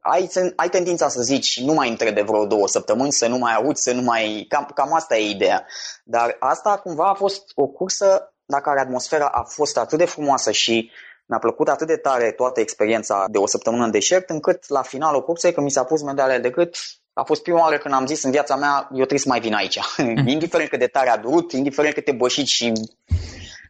ai, 0.00 0.30
ai 0.56 0.68
tendința 0.68 1.08
să 1.08 1.22
zici 1.22 1.60
nu 1.60 1.72
mai 1.72 1.88
între 1.88 2.10
de 2.10 2.22
vreo 2.22 2.46
două 2.46 2.68
săptămâni, 2.68 3.12
să 3.12 3.26
nu 3.26 3.38
mai 3.38 3.54
auzi, 3.54 3.82
să 3.82 3.92
nu 3.92 4.02
mai... 4.02 4.46
Cam, 4.48 4.70
cam 4.74 4.94
asta 4.94 5.16
e 5.16 5.30
ideea. 5.30 5.66
Dar 6.04 6.36
asta 6.38 6.78
cumva 6.78 7.08
a 7.08 7.14
fost 7.14 7.42
o 7.54 7.66
cursă 7.66 8.34
la 8.46 8.60
care 8.60 8.80
atmosfera 8.80 9.26
a 9.26 9.42
fost 9.42 9.76
atât 9.76 9.98
de 9.98 10.04
frumoasă 10.04 10.50
și 10.50 10.90
mi-a 11.26 11.38
plăcut 11.38 11.68
atât 11.68 11.86
de 11.86 11.96
tare 11.96 12.32
toată 12.32 12.60
experiența 12.60 13.24
de 13.28 13.38
o 13.38 13.46
săptămână 13.46 13.84
în 13.84 13.90
deșert, 13.90 14.30
încât 14.30 14.68
la 14.68 14.82
finalul 14.82 15.24
cursei, 15.24 15.52
când 15.52 15.66
mi 15.66 15.72
s-a 15.72 15.84
pus 15.84 16.02
medalia 16.02 16.38
de 16.38 16.50
gât, 16.50 16.76
a 17.18 17.22
fost 17.22 17.42
prima 17.42 17.60
oară 17.60 17.78
când 17.78 17.94
am 17.94 18.06
zis 18.06 18.22
în 18.22 18.30
viața 18.30 18.56
mea, 18.56 18.88
eu 18.90 18.96
trebuie 18.96 19.18
să 19.18 19.28
mai 19.28 19.40
vin 19.40 19.54
aici. 19.54 19.78
Mm. 19.96 20.26
indiferent 20.36 20.70
cât 20.70 20.78
de 20.78 20.86
tare 20.86 21.10
a 21.10 21.16
durut, 21.16 21.52
indiferent 21.52 21.94
câte 21.94 22.12
bășit 22.12 22.46
și 22.46 22.72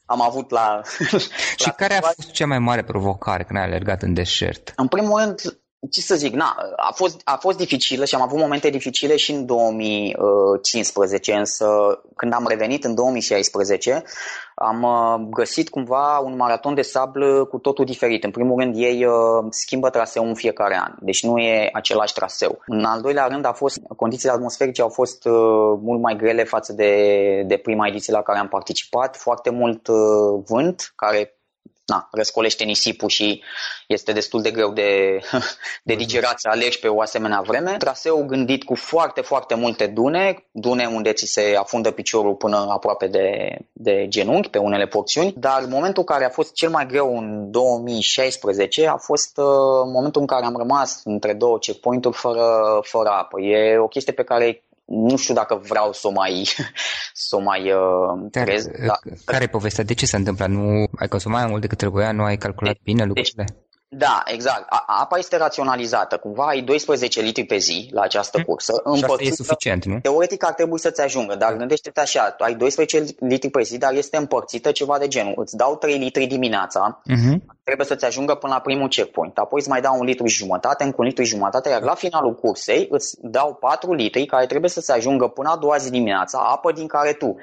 am 0.04 0.22
avut 0.22 0.50
la... 0.50 0.80
și 1.56 1.66
la 1.66 1.70
care 1.70 1.94
a 1.94 2.00
fost 2.00 2.30
cea 2.30 2.46
mai 2.46 2.58
mare 2.58 2.82
provocare 2.82 3.44
când 3.44 3.58
ai 3.58 3.64
alergat 3.64 4.02
în 4.02 4.14
deșert? 4.14 4.72
În 4.76 4.88
primul 4.88 5.20
rând, 5.20 5.40
ce 5.90 6.00
să 6.00 6.14
zic, 6.14 6.34
na, 6.34 6.56
a, 6.76 6.92
fost, 6.92 7.20
a 7.24 7.36
fost 7.36 7.56
dificilă 7.56 8.04
și 8.04 8.14
am 8.14 8.22
avut 8.22 8.38
momente 8.38 8.70
dificile 8.70 9.16
și 9.16 9.32
în 9.32 9.46
2015, 9.46 11.32
însă 11.32 11.66
când 12.16 12.32
am 12.32 12.46
revenit 12.48 12.84
în 12.84 12.94
2016, 12.94 14.02
am 14.54 14.82
uh, 14.82 15.28
găsit 15.30 15.68
cumva 15.68 16.18
un 16.18 16.36
maraton 16.36 16.74
de 16.74 16.82
sablă 16.82 17.44
cu 17.44 17.58
totul 17.58 17.84
diferit. 17.84 18.24
În 18.24 18.30
primul 18.30 18.60
rând, 18.60 18.76
ei 18.76 19.04
uh, 19.04 19.12
schimbă 19.50 19.90
traseul 19.90 20.26
în 20.26 20.34
fiecare 20.34 20.78
an, 20.82 20.94
deci 21.00 21.22
nu 21.22 21.38
e 21.38 21.70
același 21.72 22.14
traseu. 22.14 22.58
În 22.66 22.84
al 22.84 23.00
doilea 23.00 23.26
rând, 23.26 23.44
a 23.44 23.52
fost, 23.52 23.78
condițiile 23.96 24.34
atmosferice 24.34 24.82
au 24.82 24.88
fost 24.88 25.24
uh, 25.24 25.32
mult 25.80 26.00
mai 26.00 26.16
grele 26.16 26.44
față 26.44 26.72
de, 26.72 27.42
de 27.46 27.56
prima 27.56 27.86
ediție 27.86 28.12
la 28.12 28.22
care 28.22 28.38
am 28.38 28.48
participat, 28.48 29.16
foarte 29.16 29.50
mult 29.50 29.88
vânt, 30.46 30.92
care 30.96 31.37
na, 31.88 32.08
răscolește 32.12 32.64
nisipul 32.64 33.08
și 33.08 33.42
este 33.86 34.12
destul 34.12 34.42
de 34.42 34.50
greu 34.50 34.72
de, 34.72 35.18
de 35.88 35.94
digerat 35.94 36.40
să 36.40 36.48
alergi 36.50 36.78
pe 36.78 36.88
o 36.88 37.00
asemenea 37.00 37.40
vreme. 37.46 37.74
Traseu 37.78 38.24
gândit 38.26 38.64
cu 38.64 38.74
foarte, 38.74 39.20
foarte 39.20 39.54
multe 39.54 39.86
dune, 39.86 40.46
dune 40.50 40.86
unde 40.86 41.12
ți 41.12 41.26
se 41.26 41.54
afundă 41.58 41.90
piciorul 41.90 42.34
până 42.34 42.66
aproape 42.70 43.06
de, 43.06 43.56
de 43.72 44.06
genunchi 44.08 44.50
pe 44.50 44.58
unele 44.58 44.86
porțiuni, 44.86 45.34
dar 45.36 45.64
momentul 45.68 46.04
care 46.04 46.24
a 46.24 46.30
fost 46.30 46.52
cel 46.52 46.70
mai 46.70 46.86
greu 46.86 47.18
în 47.18 47.50
2016 47.50 48.86
a 48.86 48.96
fost 48.96 49.36
uh, 49.36 49.44
momentul 49.92 50.20
în 50.20 50.26
care 50.26 50.44
am 50.44 50.56
rămas 50.56 51.00
între 51.04 51.32
două 51.32 51.58
checkpoint-uri 51.58 52.16
fără, 52.16 52.78
fără 52.82 53.08
apă. 53.08 53.40
E 53.40 53.78
o 53.78 53.88
chestie 53.88 54.12
pe 54.12 54.24
care 54.24 54.62
nu 54.88 55.16
știu 55.16 55.34
dacă 55.34 55.54
vreau 55.54 55.92
să 55.92 56.06
o 56.08 56.10
mai, 56.10 56.48
să 57.28 57.36
o 57.36 57.40
mai 57.40 57.72
uh, 57.72 58.30
trez. 58.30 58.66
Dar, 58.66 59.00
care 59.24 59.44
e 59.44 59.48
povestea? 59.48 59.84
De 59.84 59.94
ce 59.94 60.06
se 60.06 60.16
întâmplă? 60.16 60.46
Nu 60.46 60.88
ai 60.96 61.08
consumat 61.08 61.40
mai 61.40 61.50
mult 61.50 61.60
decât 61.60 61.78
trebuia? 61.78 62.12
Nu 62.12 62.22
ai 62.22 62.36
calculat 62.36 62.72
de, 62.72 62.80
bine 62.82 63.04
lucrurile? 63.04 63.44
Deci, 63.46 63.56
da, 63.90 64.22
exact. 64.24 64.64
A, 64.68 64.84
apa 64.86 65.18
este 65.18 65.36
raționalizată. 65.36 66.16
Cumva 66.16 66.46
ai 66.46 66.60
12 66.62 67.20
litri 67.20 67.44
pe 67.44 67.56
zi 67.56 67.88
la 67.92 68.00
această 68.00 68.36
hmm. 68.36 68.46
cursă. 68.46 68.72
Și 68.96 69.04
asta 69.04 69.22
e 69.22 69.30
suficient, 69.30 69.84
nu? 69.84 69.98
Teoretic 70.00 70.44
ar 70.44 70.52
trebui 70.52 70.78
să-ți 70.78 71.00
ajungă, 71.00 71.34
dar 71.34 71.56
gândește-te 71.56 72.00
așa, 72.00 72.30
tu 72.30 72.44
ai 72.44 72.54
12 72.54 73.04
litri 73.20 73.50
pe 73.50 73.62
zi, 73.62 73.78
dar 73.78 73.92
este 73.92 74.16
împărțită 74.16 74.70
ceva 74.70 74.98
de 74.98 75.08
genul. 75.08 75.34
Îți 75.36 75.56
dau 75.56 75.76
3 75.76 75.98
litri 75.98 76.26
dimineața, 76.26 77.00
uh-huh. 77.02 77.36
trebuie 77.64 77.86
să-ți 77.86 78.04
ajungă 78.04 78.34
până 78.34 78.52
la 78.52 78.60
primul 78.60 78.88
checkpoint. 78.88 79.38
Apoi 79.38 79.60
îți 79.60 79.68
mai 79.68 79.80
dau 79.80 79.98
un 79.98 80.04
litru 80.04 80.26
și 80.26 80.36
jumătate, 80.36 80.84
încă 80.84 80.96
un 80.98 81.06
litru 81.06 81.22
și 81.22 81.30
jumătate, 81.30 81.68
iar 81.68 81.82
la 81.82 81.94
finalul 81.94 82.34
cursei 82.34 82.86
îți 82.90 83.16
dau 83.20 83.54
4 83.54 83.92
litri 83.92 84.26
care 84.26 84.46
trebuie 84.46 84.70
să-ți 84.70 84.92
ajungă 84.92 85.28
până 85.28 85.50
a 85.50 85.56
doua 85.56 85.76
zi 85.76 85.90
dimineața, 85.90 86.38
apă 86.38 86.72
din 86.72 86.86
care 86.86 87.12
tu 87.12 87.26
uh, 87.26 87.36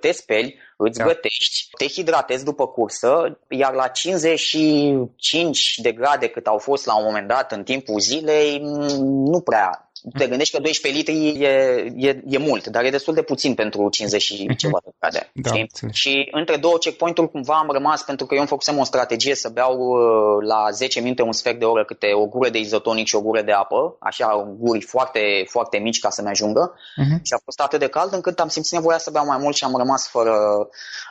te 0.00 0.12
speli, 0.12 0.58
îți 0.76 0.98
da. 0.98 1.04
gătești, 1.04 1.68
te 1.78 1.86
hidratezi 1.86 2.44
după 2.44 2.66
cursă, 2.66 3.38
iar 3.48 3.72
la 3.72 3.88
55 3.88 5.78
de 5.82 5.92
grade 5.92 6.28
cât 6.28 6.46
au 6.46 6.58
fost 6.58 6.86
la 6.86 6.96
un 6.96 7.04
moment 7.04 7.28
dat 7.28 7.52
în 7.52 7.62
timpul 7.62 8.00
zilei, 8.00 8.58
nu 8.98 9.40
prea 9.40 9.90
te 10.12 10.26
gândești 10.26 10.56
că 10.56 10.62
12 10.62 11.02
litri 11.02 11.42
e, 11.42 11.48
e, 11.96 12.22
e 12.28 12.38
mult, 12.38 12.66
dar 12.66 12.84
e 12.84 12.90
destul 12.90 13.14
de 13.14 13.22
puțin 13.22 13.54
pentru 13.54 13.88
50 13.88 14.22
și 14.22 14.48
uh-huh. 14.50 14.56
ceva 14.56 14.78
de 14.84 14.90
grade. 14.98 15.30
Da, 15.32 15.50
și 15.92 16.28
între 16.30 16.56
două 16.56 16.76
checkpoint-uri 16.78 17.30
cumva 17.30 17.54
am 17.54 17.68
rămas 17.70 18.02
pentru 18.02 18.26
că 18.26 18.34
eu 18.34 18.40
îmi 18.40 18.48
făcusem 18.48 18.78
o 18.78 18.84
strategie 18.84 19.34
să 19.34 19.48
beau 19.48 19.78
uh, 19.78 20.46
la 20.46 20.70
10 20.70 21.00
minute 21.00 21.22
un 21.22 21.32
sfert 21.32 21.58
de 21.58 21.64
oră 21.64 21.84
câte 21.84 22.12
o 22.12 22.26
gură 22.26 22.48
de 22.48 22.58
izotonic 22.58 23.06
și 23.06 23.14
o 23.14 23.20
gură 23.20 23.42
de 23.42 23.52
apă, 23.52 23.96
așa 24.00 24.54
guri 24.58 24.80
foarte, 24.80 25.44
foarte 25.46 25.78
mici 25.78 26.00
ca 26.00 26.10
să-mi 26.10 26.28
ajungă. 26.28 26.74
Uh-huh. 26.74 27.22
Și 27.22 27.32
a 27.32 27.40
fost 27.44 27.60
atât 27.60 27.78
de 27.78 27.88
cald 27.88 28.12
încât 28.12 28.40
am 28.40 28.48
simțit 28.48 28.72
nevoia 28.72 28.98
să 28.98 29.10
beau 29.10 29.26
mai 29.26 29.38
mult 29.40 29.56
și 29.56 29.64
am 29.64 29.76
rămas 29.76 30.08
fără, 30.08 30.34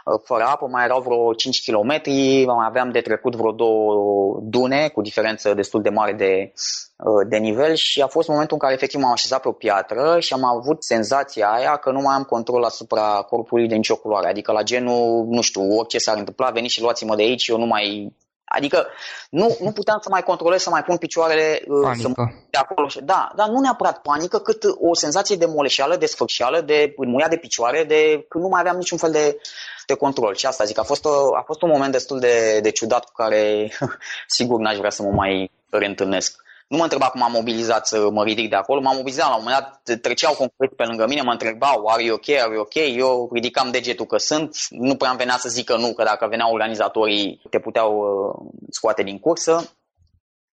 uh, 0.05 0.19
fără 0.23 0.43
apă. 0.43 0.67
Mai 0.67 0.83
erau 0.83 1.01
vreo 1.01 1.33
5 1.33 1.63
km, 1.63 2.01
mai 2.45 2.65
aveam 2.67 2.91
de 2.91 3.01
trecut 3.01 3.35
vreo 3.35 3.51
două 3.51 4.39
dune 4.41 4.87
cu 4.87 5.01
diferență 5.01 5.53
destul 5.53 5.81
de 5.81 5.89
mare 5.89 6.13
de, 6.13 6.51
uh, 6.51 6.92
de 7.27 7.37
nivel 7.37 7.73
și 7.73 8.01
a 8.01 8.07
fost 8.07 8.27
momentul 8.27 8.53
în 8.53 8.59
care 8.59 8.73
efectiv 8.73 9.01
m-am 9.01 9.11
așezat 9.11 9.41
pe 9.41 9.47
o 9.47 9.51
piatră 9.51 10.19
și 10.19 10.33
am 10.33 10.43
avut 10.43 10.83
senzația 10.83 11.51
aia 11.51 11.75
că 11.75 11.91
nu 11.91 12.01
mai 12.01 12.15
am 12.15 12.23
control 12.23 12.63
asupra 12.63 13.25
corpului 13.29 13.67
de 13.67 13.75
nicio 13.75 13.95
culoare. 13.95 14.27
Adică 14.27 14.51
la 14.51 14.63
genul, 14.63 15.25
nu 15.29 15.41
știu, 15.41 15.77
orice 15.77 15.97
s-ar 15.97 16.17
întâmpla, 16.17 16.49
veniți 16.49 16.73
și 16.73 16.81
luați-mă 16.81 17.15
de 17.15 17.21
aici, 17.21 17.47
eu 17.47 17.57
nu 17.57 17.65
mai 17.65 18.13
Adică 18.55 18.87
nu, 19.29 19.57
nu 19.59 19.71
puteam 19.71 19.99
să 20.01 20.09
mai 20.09 20.23
controlez, 20.23 20.61
să 20.61 20.69
mai 20.69 20.83
pun 20.83 20.97
picioarele 20.97 21.61
uh, 21.67 21.91
să 22.01 22.11
de 22.49 22.57
acolo. 22.57 22.87
Da, 23.03 23.31
dar 23.35 23.47
nu 23.47 23.59
neapărat 23.59 24.01
panică, 24.01 24.39
cât 24.39 24.63
o 24.63 24.95
senzație 24.95 25.35
de 25.35 25.45
moleșeală, 25.45 25.95
de 25.95 26.05
sfârșeală, 26.05 26.61
de 26.61 26.93
muia 26.97 27.27
de 27.27 27.37
picioare, 27.37 27.83
de 27.83 28.25
că 28.29 28.37
nu 28.37 28.47
mai 28.47 28.59
aveam 28.59 28.77
niciun 28.77 28.97
fel 28.97 29.11
de, 29.11 29.41
de 29.87 29.93
control. 29.93 30.35
Și 30.35 30.45
asta 30.45 30.63
zic, 30.63 30.79
a 30.79 30.83
fost, 30.83 31.05
o, 31.05 31.35
a 31.35 31.41
fost 31.45 31.61
un 31.61 31.69
moment 31.69 31.91
destul 31.91 32.19
de, 32.19 32.59
de 32.61 32.71
ciudat 32.71 33.05
cu 33.05 33.11
care 33.13 33.71
sigur 34.37 34.59
n-aș 34.59 34.77
vrea 34.77 34.89
să 34.89 35.03
mă 35.03 35.11
mai 35.11 35.51
reîntâlnesc. 35.69 36.41
Nu 36.67 36.77
mă 36.77 36.83
întreba 36.83 37.09
cum 37.09 37.23
am 37.23 37.31
mobilizat 37.31 37.87
să 37.87 38.09
mă 38.09 38.23
ridic 38.23 38.49
de 38.49 38.55
acolo, 38.55 38.81
m-am 38.81 38.95
mobilizat 38.95 39.29
la 39.29 39.35
un 39.35 39.43
moment 39.43 39.81
dat, 39.83 39.99
treceau 39.99 40.33
concret 40.33 40.73
pe 40.75 40.83
lângă 40.83 41.07
mine, 41.07 41.21
mă 41.21 41.31
întrebau, 41.31 41.85
are 41.85 42.03
you 42.03 42.15
ok, 42.15 42.29
are 42.29 42.53
you 42.53 42.61
ok? 42.61 42.75
Eu 42.75 43.29
ridicam 43.33 43.71
degetul 43.71 44.05
că 44.05 44.17
sunt, 44.17 44.55
nu 44.69 44.95
prea 44.95 45.09
am 45.09 45.17
venea 45.17 45.37
să 45.37 45.49
zic 45.49 45.65
că 45.65 45.77
nu, 45.77 45.93
că 45.93 46.03
dacă 46.03 46.27
veneau 46.29 46.53
organizatorii 46.53 47.41
te 47.49 47.59
puteau 47.59 47.91
uh, 47.97 48.63
scoate 48.69 49.03
din 49.03 49.19
cursă. 49.19 49.73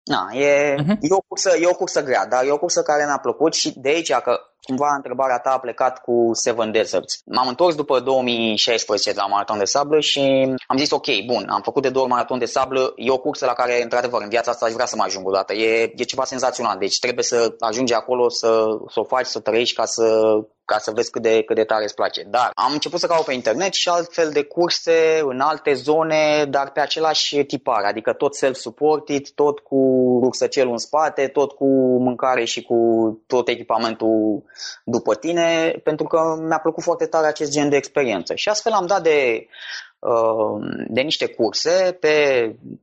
Na, 0.04 0.30
e, 0.34 0.76
uh-huh. 0.76 0.98
e, 1.00 1.14
o 1.14 1.22
cursă, 1.28 1.58
e 1.58 1.68
o 1.68 1.74
cursă 1.74 2.04
grea, 2.04 2.26
dar 2.28 2.46
e 2.46 2.52
o 2.52 2.58
cursă 2.58 2.82
care 2.82 3.06
mi-a 3.06 3.20
plăcut 3.20 3.54
și 3.54 3.80
de 3.80 3.90
aici 3.90 4.14
că 4.14 4.40
cumva 4.62 4.94
întrebarea 4.96 5.40
ta 5.40 5.50
a 5.50 5.60
plecat 5.60 6.02
cu 6.02 6.30
Seven 6.34 6.72
Deserts. 6.72 7.22
M-am 7.26 7.48
întors 7.48 7.76
după 7.76 8.00
2016 8.00 9.14
la 9.14 9.26
maraton 9.26 9.58
de 9.58 9.66
sablă 9.66 10.00
și 10.00 10.20
am 10.68 10.78
zis 10.78 10.92
ok, 10.92 11.06
bun, 11.26 11.46
am 11.50 11.62
făcut 11.62 11.82
de 11.82 11.90
două 11.90 12.06
ori 12.06 12.14
maraton 12.14 12.40
de 12.40 12.46
sablă, 12.46 12.94
e 12.96 13.12
o 13.12 13.18
cursă 13.18 13.46
la 13.46 13.54
care, 13.54 13.84
într-adevăr, 13.84 14.22
în 14.22 14.30
viața 14.30 14.52
asta 14.52 14.66
aș 14.66 14.72
vrea 14.72 14.86
să 14.86 14.96
mă 14.96 15.04
ajung 15.06 15.28
o 15.28 15.32
dată. 15.32 15.54
E, 15.54 15.94
e 15.96 16.04
ceva 16.04 16.24
senzațional, 16.24 16.78
deci 16.78 17.00
trebuie 17.00 17.24
să 17.24 17.56
ajungi 17.60 17.94
acolo, 17.94 18.30
să, 18.30 18.66
să 18.88 19.00
o 19.00 19.04
faci, 19.04 19.26
să 19.26 19.40
trăiești 19.40 19.76
ca 19.76 19.86
să 19.86 20.40
ca 20.70 20.78
să 20.78 20.92
vezi 20.92 21.12
cât 21.12 21.22
de, 21.22 21.44
cât 21.44 21.56
de 21.56 21.64
tare 21.64 21.84
îți 21.84 21.94
place. 21.94 22.24
Dar 22.24 22.52
am 22.54 22.72
început 22.74 23.00
să 23.00 23.08
caut 23.08 23.26
pe 23.26 23.34
internet 23.34 23.74
și 23.74 23.90
altfel 23.90 24.30
de 24.30 24.44
curse 24.44 25.22
în 25.24 25.40
alte 25.40 25.74
zone, 25.74 26.46
dar 26.50 26.72
pe 26.72 26.80
același 26.80 27.44
tipar, 27.44 27.84
adică 27.84 28.14
tot 28.14 28.36
self-supported, 28.36 29.28
tot 29.36 29.60
cu 29.60 29.80
rucsăcelul 30.24 30.72
în 30.72 30.78
spate, 30.78 31.28
tot 31.28 31.52
cu 31.52 31.66
mâncare 32.00 32.44
și 32.44 32.64
cu 32.64 32.78
tot 33.28 33.48
echipamentul 33.48 34.44
după 34.84 35.16
tine, 35.16 35.80
pentru 35.84 36.06
că 36.06 36.36
mi-a 36.48 36.60
plăcut 36.60 36.84
foarte 36.84 37.06
tare 37.06 37.28
acest 37.28 37.52
gen 37.52 37.70
de 37.70 37.76
experiență. 37.76 38.36
Și 38.36 38.50
astfel 38.50 38.72
am 38.72 38.86
dat 38.86 39.04
de, 39.04 39.48
uh, 40.00 40.86
de 40.88 41.02
niște 41.02 41.28
curse 41.28 41.98
pe 42.00 42.16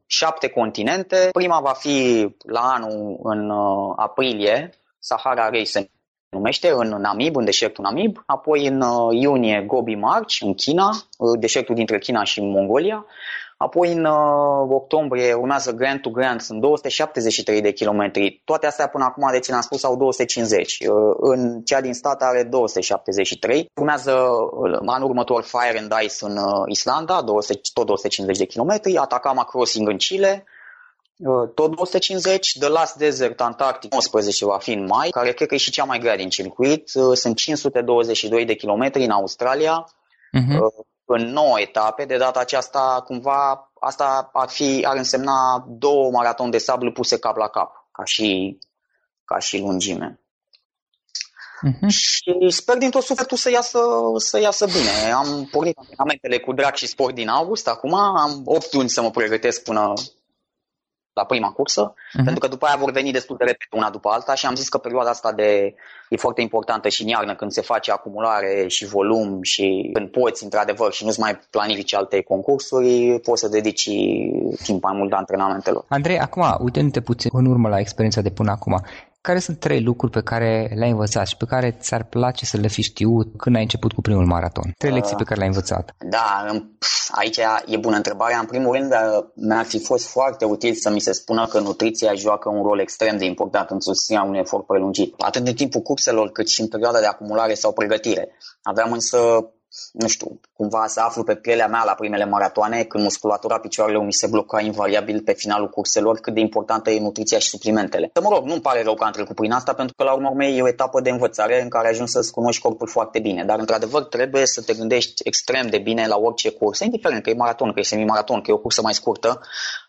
șapte 0.06 0.48
continente. 0.48 1.28
Prima 1.32 1.60
va 1.60 1.72
fi 1.72 2.28
la 2.38 2.60
anul 2.60 3.18
în 3.22 3.50
uh, 3.50 3.92
aprilie, 3.96 4.70
Sahara 4.98 5.48
Race 5.48 5.90
numește, 6.30 6.70
în 6.70 6.88
Namib, 6.88 7.36
în 7.36 7.44
deșertul 7.44 7.84
Namib, 7.84 8.22
apoi 8.26 8.66
în 8.66 8.80
uh, 8.80 9.20
iunie 9.20 9.64
Gobi 9.66 9.94
March, 9.94 10.36
în 10.40 10.54
China, 10.54 10.90
deșertul 11.38 11.74
dintre 11.74 11.98
China 11.98 12.24
și 12.24 12.40
Mongolia, 12.40 13.06
Apoi 13.58 13.92
în 13.92 14.04
uh, 14.04 14.68
octombrie 14.70 15.34
urmează 15.34 15.72
Grand 15.72 16.00
to 16.00 16.10
Grand, 16.10 16.40
sunt 16.40 16.60
273 16.60 17.60
de 17.60 17.72
kilometri. 17.72 18.42
Toate 18.44 18.66
astea 18.66 18.88
până 18.88 19.04
acum, 19.04 19.28
de 19.30 19.38
ce 19.38 19.52
am 19.52 19.60
spus, 19.60 19.84
au 19.84 19.96
250. 19.96 20.78
Uh, 20.78 21.14
în 21.16 21.62
cea 21.62 21.80
din 21.80 21.94
stat 21.94 22.22
are 22.22 22.42
273. 22.42 23.70
Urmează 23.74 24.12
uh, 24.12 24.78
anul 24.86 25.08
următor 25.08 25.42
Fire 25.42 25.78
and 25.78 25.92
Ice 26.02 26.14
în 26.20 26.36
uh, 26.36 26.62
Islanda, 26.66 27.22
200, 27.22 27.60
tot 27.72 27.86
250 27.86 28.38
de 28.38 28.44
kilometri. 28.44 28.96
Atacama 28.96 29.44
Crossing 29.44 29.88
în 29.88 29.96
Chile, 29.96 30.44
uh, 31.16 31.48
tot 31.54 31.76
250, 31.76 32.58
The 32.58 32.68
Last 32.68 32.96
Desert 32.96 33.40
Antarctic 33.40 33.90
19 33.90 34.44
va 34.44 34.58
fi 34.58 34.72
în 34.72 34.84
mai, 34.84 35.08
care 35.08 35.32
cred 35.32 35.48
că 35.48 35.54
e 35.54 35.58
și 35.58 35.70
cea 35.70 35.84
mai 35.84 35.98
grea 35.98 36.16
din 36.16 36.28
circuit. 36.28 36.90
Uh, 36.94 37.12
sunt 37.12 37.36
522 37.36 38.44
de 38.44 38.54
kilometri 38.54 39.04
în 39.04 39.10
Australia. 39.10 39.88
Uh-huh 40.38 40.94
în 41.06 41.22
9 41.22 41.60
etape. 41.60 42.04
De 42.04 42.16
data 42.16 42.40
aceasta, 42.40 43.02
cumva, 43.06 43.72
asta 43.80 44.30
ar, 44.32 44.48
fi, 44.48 44.84
ar 44.88 44.96
însemna 44.96 45.64
două 45.68 46.10
maraton 46.10 46.50
de 46.50 46.58
sablu 46.58 46.92
puse 46.92 47.18
cap 47.18 47.36
la 47.36 47.48
cap, 47.48 47.88
ca 47.92 48.04
și, 48.04 48.58
ca 49.24 49.38
și 49.38 49.58
lungime. 49.58 50.20
Uh-huh. 51.56 51.88
Și 51.88 52.46
sper 52.48 52.76
din 52.76 52.90
tot 52.90 53.02
sufletul 53.02 53.36
să 53.36 53.50
iasă, 53.50 53.78
să 54.16 54.40
iasă 54.40 54.66
bine. 54.66 55.12
Am 55.12 55.48
pornit 55.50 55.76
antrenamentele 55.78 56.38
cu 56.38 56.52
drag 56.52 56.74
și 56.74 56.86
sport 56.86 57.14
din 57.14 57.28
august, 57.28 57.68
acum 57.68 57.94
am 57.94 58.42
8 58.44 58.72
luni 58.72 58.88
să 58.88 59.02
mă 59.02 59.10
pregătesc 59.10 59.62
până 59.62 59.92
la 61.16 61.24
prima 61.24 61.50
cursă, 61.50 61.92
uh-huh. 61.92 62.24
pentru 62.24 62.38
că 62.38 62.48
după 62.48 62.66
aia 62.66 62.76
vor 62.76 62.90
veni 62.90 63.12
destul 63.12 63.36
de 63.36 63.44
repede 63.44 63.76
una 63.76 63.90
după 63.90 64.08
alta 64.08 64.34
și 64.34 64.46
am 64.46 64.54
zis 64.54 64.68
că 64.68 64.78
perioada 64.78 65.10
asta 65.10 65.32
de 65.32 65.74
e 66.08 66.16
foarte 66.16 66.40
importantă 66.40 66.88
și 66.88 67.02
în 67.02 67.08
iarnă 67.08 67.34
când 67.34 67.50
se 67.50 67.60
face 67.60 67.90
acumulare 67.92 68.64
și 68.68 68.86
volum 68.86 69.42
și 69.42 69.90
când 69.92 70.08
poți 70.08 70.44
într-adevăr 70.44 70.92
și 70.92 71.04
nu-ți 71.04 71.20
mai 71.20 71.40
planifici 71.50 71.94
alte 71.94 72.22
concursuri, 72.22 73.20
poți 73.22 73.40
să 73.40 73.48
dedici 73.48 73.88
timp 74.62 74.82
mai 74.82 74.96
mult 74.96 75.10
de 75.10 75.16
antrenamentelor. 75.16 75.84
Andrei, 75.88 76.18
acum, 76.18 76.56
uitându-te 76.58 77.00
puțin 77.00 77.30
în 77.32 77.46
urmă 77.46 77.68
la 77.68 77.78
experiența 77.78 78.20
de 78.20 78.30
până 78.30 78.50
acum, 78.50 78.80
care 79.26 79.38
sunt 79.38 79.58
trei 79.60 79.82
lucruri 79.82 80.12
pe 80.12 80.22
care 80.22 80.72
le-ai 80.74 80.90
învățat 80.90 81.26
și 81.26 81.36
pe 81.36 81.44
care 81.44 81.76
ți-ar 81.80 82.04
place 82.04 82.44
să 82.44 82.56
le 82.56 82.68
fi 82.68 82.82
știut 82.82 83.26
când 83.36 83.56
ai 83.56 83.62
început 83.62 83.92
cu 83.92 84.00
primul 84.00 84.26
maraton? 84.26 84.74
Trei 84.78 84.92
lecții 84.92 85.16
pe 85.16 85.24
care 85.24 85.36
le-ai 85.36 85.48
învățat. 85.48 85.94
Da, 85.98 86.44
aici 87.10 87.40
e 87.66 87.76
bună 87.76 87.96
întrebarea. 87.96 88.38
În 88.38 88.46
primul 88.46 88.72
rând, 88.76 88.92
mi-ar 89.34 89.64
fi 89.64 89.78
fost 89.78 90.06
foarte 90.06 90.44
util 90.44 90.74
să 90.74 90.90
mi 90.90 91.00
se 91.00 91.12
spună 91.12 91.46
că 91.46 91.60
nutriția 91.60 92.14
joacă 92.14 92.48
un 92.48 92.62
rol 92.62 92.78
extrem 92.78 93.16
de 93.16 93.24
important 93.24 93.70
în 93.70 93.80
susținerea 93.80 94.26
unui 94.26 94.38
efort 94.38 94.66
prelungit, 94.66 95.14
atât 95.18 95.46
în 95.46 95.54
timpul 95.54 95.80
curselor 95.80 96.30
cât 96.30 96.48
și 96.48 96.60
în 96.60 96.68
perioada 96.68 96.98
de 96.98 97.06
acumulare 97.06 97.54
sau 97.54 97.72
pregătire. 97.72 98.28
Aveam 98.62 98.92
însă 98.92 99.18
nu 99.92 100.08
știu, 100.08 100.40
cumva 100.56 100.86
să 100.86 101.00
aflu 101.00 101.22
pe 101.22 101.34
pielea 101.34 101.66
mea 101.66 101.82
la 101.84 101.92
primele 101.92 102.24
maratoane, 102.24 102.82
când 102.82 103.02
musculatura 103.02 103.58
picioarelor 103.58 104.04
mi 104.04 104.12
se 104.12 104.26
bloca 104.26 104.60
invariabil 104.60 105.20
pe 105.20 105.32
finalul 105.32 105.68
curselor, 105.68 106.18
cât 106.18 106.34
de 106.34 106.40
importantă 106.40 106.90
e 106.90 107.00
nutriția 107.00 107.38
și 107.38 107.48
suplimentele. 107.48 108.10
Să 108.12 108.20
mă 108.22 108.28
rog, 108.32 108.44
nu-mi 108.44 108.60
pare 108.60 108.82
rău 108.82 108.94
că 108.94 109.04
am 109.04 109.12
trecut 109.12 109.36
prin 109.36 109.52
asta, 109.52 109.72
pentru 109.72 109.94
că 109.96 110.04
la 110.04 110.12
urmă 110.12 110.28
urmei 110.28 110.58
e 110.58 110.62
o 110.62 110.68
etapă 110.68 111.00
de 111.00 111.10
învățare 111.10 111.62
în 111.62 111.68
care 111.68 111.88
ajungi 111.88 112.12
să-ți 112.12 112.32
cunoști 112.32 112.62
corpul 112.62 112.88
foarte 112.88 113.18
bine. 113.18 113.44
Dar, 113.44 113.58
într-adevăr, 113.58 114.04
trebuie 114.04 114.46
să 114.46 114.62
te 114.62 114.74
gândești 114.74 115.22
extrem 115.24 115.66
de 115.66 115.78
bine 115.78 116.06
la 116.06 116.16
orice 116.16 116.50
cursă, 116.50 116.84
indiferent 116.84 117.22
că 117.22 117.30
e 117.30 117.34
maraton, 117.34 117.72
că 117.72 117.80
e 117.80 117.82
semimaraton, 117.82 118.40
că 118.40 118.50
e 118.50 118.54
o 118.54 118.58
cursă 118.58 118.82
mai 118.82 118.94
scurtă, 118.94 119.40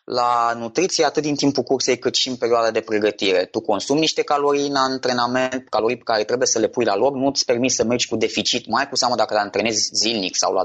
la 0.03 0.53
nutriție 0.57 1.05
atât 1.05 1.23
din 1.23 1.35
timpul 1.35 1.63
cursei 1.63 1.99
cât 1.99 2.15
și 2.15 2.27
în 2.27 2.35
perioada 2.35 2.71
de 2.71 2.79
pregătire. 2.79 3.45
Tu 3.45 3.59
consumi 3.59 3.99
niște 3.99 4.21
calorii 4.21 4.67
în 4.67 4.75
antrenament, 4.75 5.69
calorii 5.69 5.97
pe 5.97 6.03
care 6.03 6.23
trebuie 6.23 6.47
să 6.47 6.59
le 6.59 6.67
pui 6.67 6.85
la 6.85 6.95
loc, 6.95 7.15
nu 7.15 7.27
îți 7.27 7.45
permiți 7.45 7.75
să 7.75 7.83
mergi 7.83 8.07
cu 8.07 8.15
deficit, 8.15 8.67
mai 8.67 8.89
cu 8.89 8.95
seamă 8.95 9.15
dacă 9.15 9.33
le 9.33 9.39
antrenezi 9.39 9.89
zilnic 9.93 10.35
sau 10.35 10.53
la 10.53 10.56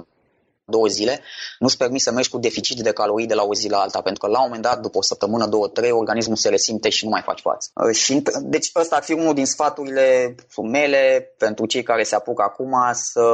două 0.64 0.86
zile, 0.86 1.20
nu-ți 1.58 1.76
permis 1.76 2.02
să 2.02 2.12
mergi 2.12 2.30
cu 2.30 2.38
deficit 2.38 2.80
de 2.80 2.92
calorii 2.92 3.26
de 3.26 3.34
la 3.34 3.42
o 3.42 3.54
zi 3.54 3.68
la 3.68 3.78
alta, 3.78 4.00
pentru 4.00 4.26
că 4.26 4.32
la 4.32 4.38
un 4.38 4.44
moment 4.46 4.62
dat, 4.62 4.80
după 4.80 4.98
o 4.98 5.02
săptămână, 5.02 5.46
două, 5.46 5.68
trei, 5.68 5.90
organismul 5.90 6.36
se 6.36 6.48
resimte 6.48 6.88
și 6.88 7.04
nu 7.04 7.10
mai 7.10 7.22
faci 7.24 7.40
față. 7.40 7.70
Uh, 7.74 7.94
și, 7.94 8.22
deci 8.40 8.70
ăsta 8.74 8.96
ar 8.96 9.02
fi 9.02 9.12
unul 9.12 9.34
din 9.34 9.46
sfaturile 9.46 10.34
mele 10.62 11.34
pentru 11.38 11.66
cei 11.66 11.82
care 11.82 12.02
se 12.02 12.14
apucă 12.14 12.42
acum 12.42 12.74
să, 12.92 13.24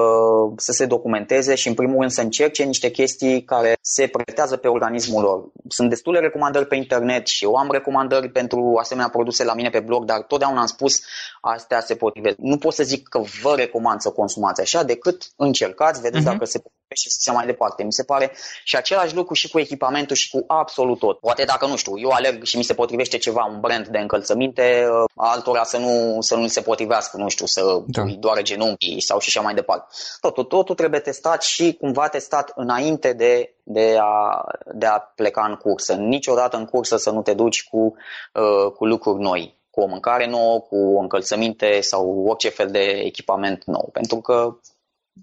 să 0.56 0.72
se 0.72 0.86
documenteze 0.86 1.54
și 1.54 1.68
în 1.68 1.74
primul 1.74 1.98
rând 1.98 2.10
să 2.10 2.20
încerce 2.20 2.64
niște 2.64 2.90
chestii 2.90 3.44
care 3.44 3.76
se 3.80 4.06
pretează 4.06 4.56
pe 4.56 4.68
organismul 4.68 5.22
lor. 5.22 5.44
Sunt 5.68 5.88
destule 5.88 6.20
recomandări 6.20 6.66
pe 6.66 6.76
internet 6.76 7.26
și 7.26 7.44
eu 7.44 7.54
am 7.54 7.68
recomandări 7.70 8.30
pentru 8.30 8.72
asemenea 8.80 9.10
produse 9.10 9.44
la 9.44 9.54
mine 9.54 9.70
pe 9.70 9.80
blog, 9.80 10.04
dar 10.04 10.22
totdeauna 10.22 10.60
am 10.60 10.66
spus 10.66 11.00
astea 11.40 11.80
se 11.80 11.94
potrivesc. 11.94 12.36
Nu 12.38 12.58
pot 12.58 12.74
să 12.74 12.82
zic 12.82 13.08
că 13.08 13.20
vă 13.42 13.54
recomand 13.56 14.00
să 14.00 14.10
consumați 14.10 14.60
așa, 14.60 14.82
decât 14.82 15.22
încercați, 15.36 16.00
vedeți 16.00 16.22
uh-huh. 16.22 16.30
dacă 16.32 16.44
se 16.44 16.62
și 16.94 17.09
așa 17.18 17.37
mai 17.37 17.46
departe. 17.46 17.83
Mi 17.83 17.92
se 17.92 18.05
pare 18.05 18.33
și 18.64 18.77
același 18.77 19.14
lucru 19.14 19.35
și 19.35 19.51
cu 19.51 19.59
echipamentul 19.59 20.16
și 20.16 20.31
cu 20.31 20.44
absolut 20.46 20.98
tot. 20.98 21.18
Poate 21.18 21.44
dacă, 21.44 21.66
nu 21.66 21.77
știu, 21.77 21.98
eu 21.98 22.11
alerg 22.11 22.44
și 22.44 22.57
mi 22.57 22.62
se 22.62 22.74
potrivește 22.74 23.18
ceva, 23.18 23.44
un 23.44 23.61
brand 23.61 23.87
de 23.87 23.98
încălțăminte, 23.98 24.87
uh, 24.90 25.05
altora 25.14 25.64
să 25.64 25.79
nu, 25.79 26.20
să 26.20 26.37
nu 26.37 26.46
se 26.46 26.61
potrivească, 26.61 27.16
nu 27.16 27.29
știu, 27.29 27.46
să 27.46 27.83
da. 27.87 28.03
îi 28.03 28.16
doare 28.16 28.42
genunchii 28.42 29.01
sau 29.01 29.18
și 29.18 29.29
așa 29.29 29.40
mai 29.40 29.55
departe. 29.55 29.87
Totul, 30.20 30.44
totul 30.44 30.74
trebuie 30.74 31.01
testat 31.01 31.42
și 31.42 31.77
cumva 31.81 32.09
testat 32.09 32.53
înainte 32.55 33.12
de, 33.12 33.55
de, 33.62 33.96
a, 34.01 34.44
de 34.74 34.87
a 34.87 34.98
pleca 34.98 35.46
în 35.48 35.55
cursă. 35.55 35.94
Niciodată 35.94 36.57
în 36.57 36.64
cursă 36.64 36.96
să 36.96 37.11
nu 37.11 37.22
te 37.22 37.35
duci 37.35 37.68
cu, 37.68 37.94
uh, 38.35 38.72
cu 38.72 38.87
lucruri 38.87 39.20
noi 39.20 39.57
cu 39.70 39.85
o 39.85 39.87
mâncare 39.87 40.27
nouă, 40.27 40.61
cu 40.61 40.77
o 40.77 41.01
încălțăminte 41.01 41.81
sau 41.81 42.24
orice 42.27 42.48
fel 42.48 42.70
de 42.70 43.03
echipament 43.05 43.64
nou. 43.64 43.88
Pentru 43.92 44.20
că 44.20 44.57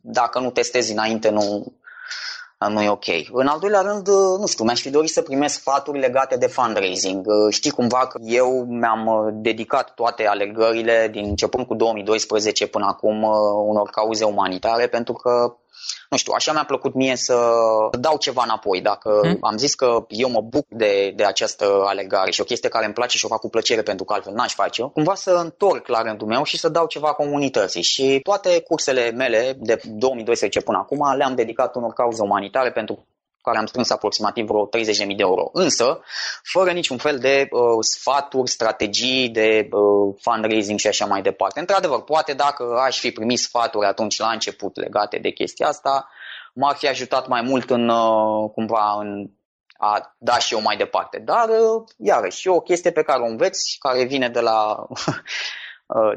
dacă 0.02 0.40
nu 0.40 0.50
testezi 0.50 0.92
înainte, 0.92 1.30
nu, 1.30 1.74
nu 2.70 2.82
e 2.82 2.90
ok. 2.90 3.06
În 3.32 3.48
al 3.48 3.60
doilea 3.60 3.82
rând, 3.82 4.08
nu 4.40 4.46
știu, 4.48 4.64
mi-aș 4.64 4.82
fi 4.82 4.90
dorit 4.90 5.10
să 5.10 5.22
primesc 5.22 5.60
sfaturi 5.60 6.00
legate 6.00 6.38
de 6.38 6.48
fundraising. 6.48 7.26
Știi 7.50 7.72
cumva 7.72 8.08
că 8.08 8.20
eu 8.24 8.66
mi-am 8.68 9.30
dedicat 9.34 9.94
toate 9.94 10.28
alegările 10.28 11.10
din 11.12 11.26
începând 11.26 11.66
cu 11.66 11.76
2012 11.76 12.68
până 12.68 12.86
acum 12.86 13.24
unor 13.68 13.90
cauze 13.90 14.24
umanitare 14.24 14.88
pentru 14.88 15.14
că 15.14 15.56
nu 16.10 16.18
știu, 16.18 16.34
așa 16.36 16.52
mi-a 16.52 16.64
plăcut 16.64 16.94
mie 16.94 17.16
să 17.16 17.36
dau 18.00 18.18
ceva 18.18 18.42
înapoi. 18.44 18.82
Dacă 18.82 19.20
hmm? 19.22 19.38
am 19.42 19.58
zis 19.58 19.76
că 19.76 20.06
eu 20.08 20.30
mă 20.30 20.42
buc 20.42 20.66
de, 20.70 21.14
de 21.16 21.24
această 21.24 21.84
alegare 21.86 22.32
și 22.32 22.42
o 22.42 22.44
chestie 22.44 22.70
care 22.70 22.86
îmi 22.86 22.94
place 22.94 23.18
și 23.18 23.26
o 23.26 23.28
fac 23.28 23.40
cu 23.40 23.50
plăcere 23.50 23.82
pentru 23.82 24.06
că 24.06 24.14
altfel 24.14 24.34
n-aș 24.34 24.54
face-o, 24.54 24.90
cumva 24.90 25.16
să 25.16 25.32
întorc 25.32 25.88
la 25.88 26.02
rândul 26.02 26.28
meu 26.28 26.44
și 26.44 26.58
să 26.58 26.70
dau 26.70 26.86
ceva 26.86 27.14
comunității. 27.14 27.82
Și 27.82 28.20
toate 28.24 28.62
cursele 28.62 29.12
mele 29.12 29.58
de 29.60 29.82
2012 29.86 30.62
până 30.62 30.78
acum 30.78 31.16
le-am 31.18 31.36
dedicat 31.36 31.76
unor 31.76 31.94
cauze 31.94 32.22
umanitare 32.22 32.72
pentru 32.72 33.08
care 33.46 33.58
am 33.58 33.66
strâns 33.66 33.90
aproximativ 33.90 34.46
vreo 34.46 34.68
30.000 34.68 35.08
de 35.08 35.16
euro. 35.18 35.50
Însă, 35.54 36.00
fără 36.44 36.72
niciun 36.72 36.98
fel 36.98 37.18
de 37.18 37.48
uh, 37.52 37.62
sfaturi, 37.80 38.50
strategii 38.50 39.30
de 39.30 39.68
uh, 39.72 40.16
fundraising 40.22 40.80
și 40.80 40.88
așa 40.88 41.06
mai 41.06 41.22
departe. 41.22 41.60
Într-adevăr, 41.60 42.04
poate 42.04 42.34
dacă 42.34 42.64
aș 42.86 43.00
fi 43.00 43.12
primit 43.12 43.40
sfaturi 43.40 43.86
atunci 43.86 44.20
la 44.20 44.30
început 44.30 44.76
legate 44.76 45.18
de 45.18 45.30
chestia 45.30 45.68
asta, 45.68 46.10
m-ar 46.54 46.76
fi 46.76 46.88
ajutat 46.88 47.28
mai 47.28 47.42
mult 47.42 47.70
în, 47.70 47.90
uh, 47.90 48.50
cumva, 48.54 48.98
în 49.00 49.30
a 49.78 50.16
da 50.18 50.38
și 50.40 50.54
eu 50.54 50.62
mai 50.62 50.78
departe. 50.78 51.20
Dar, 51.20 51.50
uh, 51.50 51.84
iarăși, 51.98 52.48
e 52.48 52.52
o 52.52 52.60
chestie 52.60 52.92
pe 52.92 53.04
care 53.04 53.22
o 53.22 53.26
înveți, 53.26 53.78
care 53.80 54.04
vine 54.04 54.30
de 54.30 54.40
la 54.40 54.88
Uh, 54.90 55.16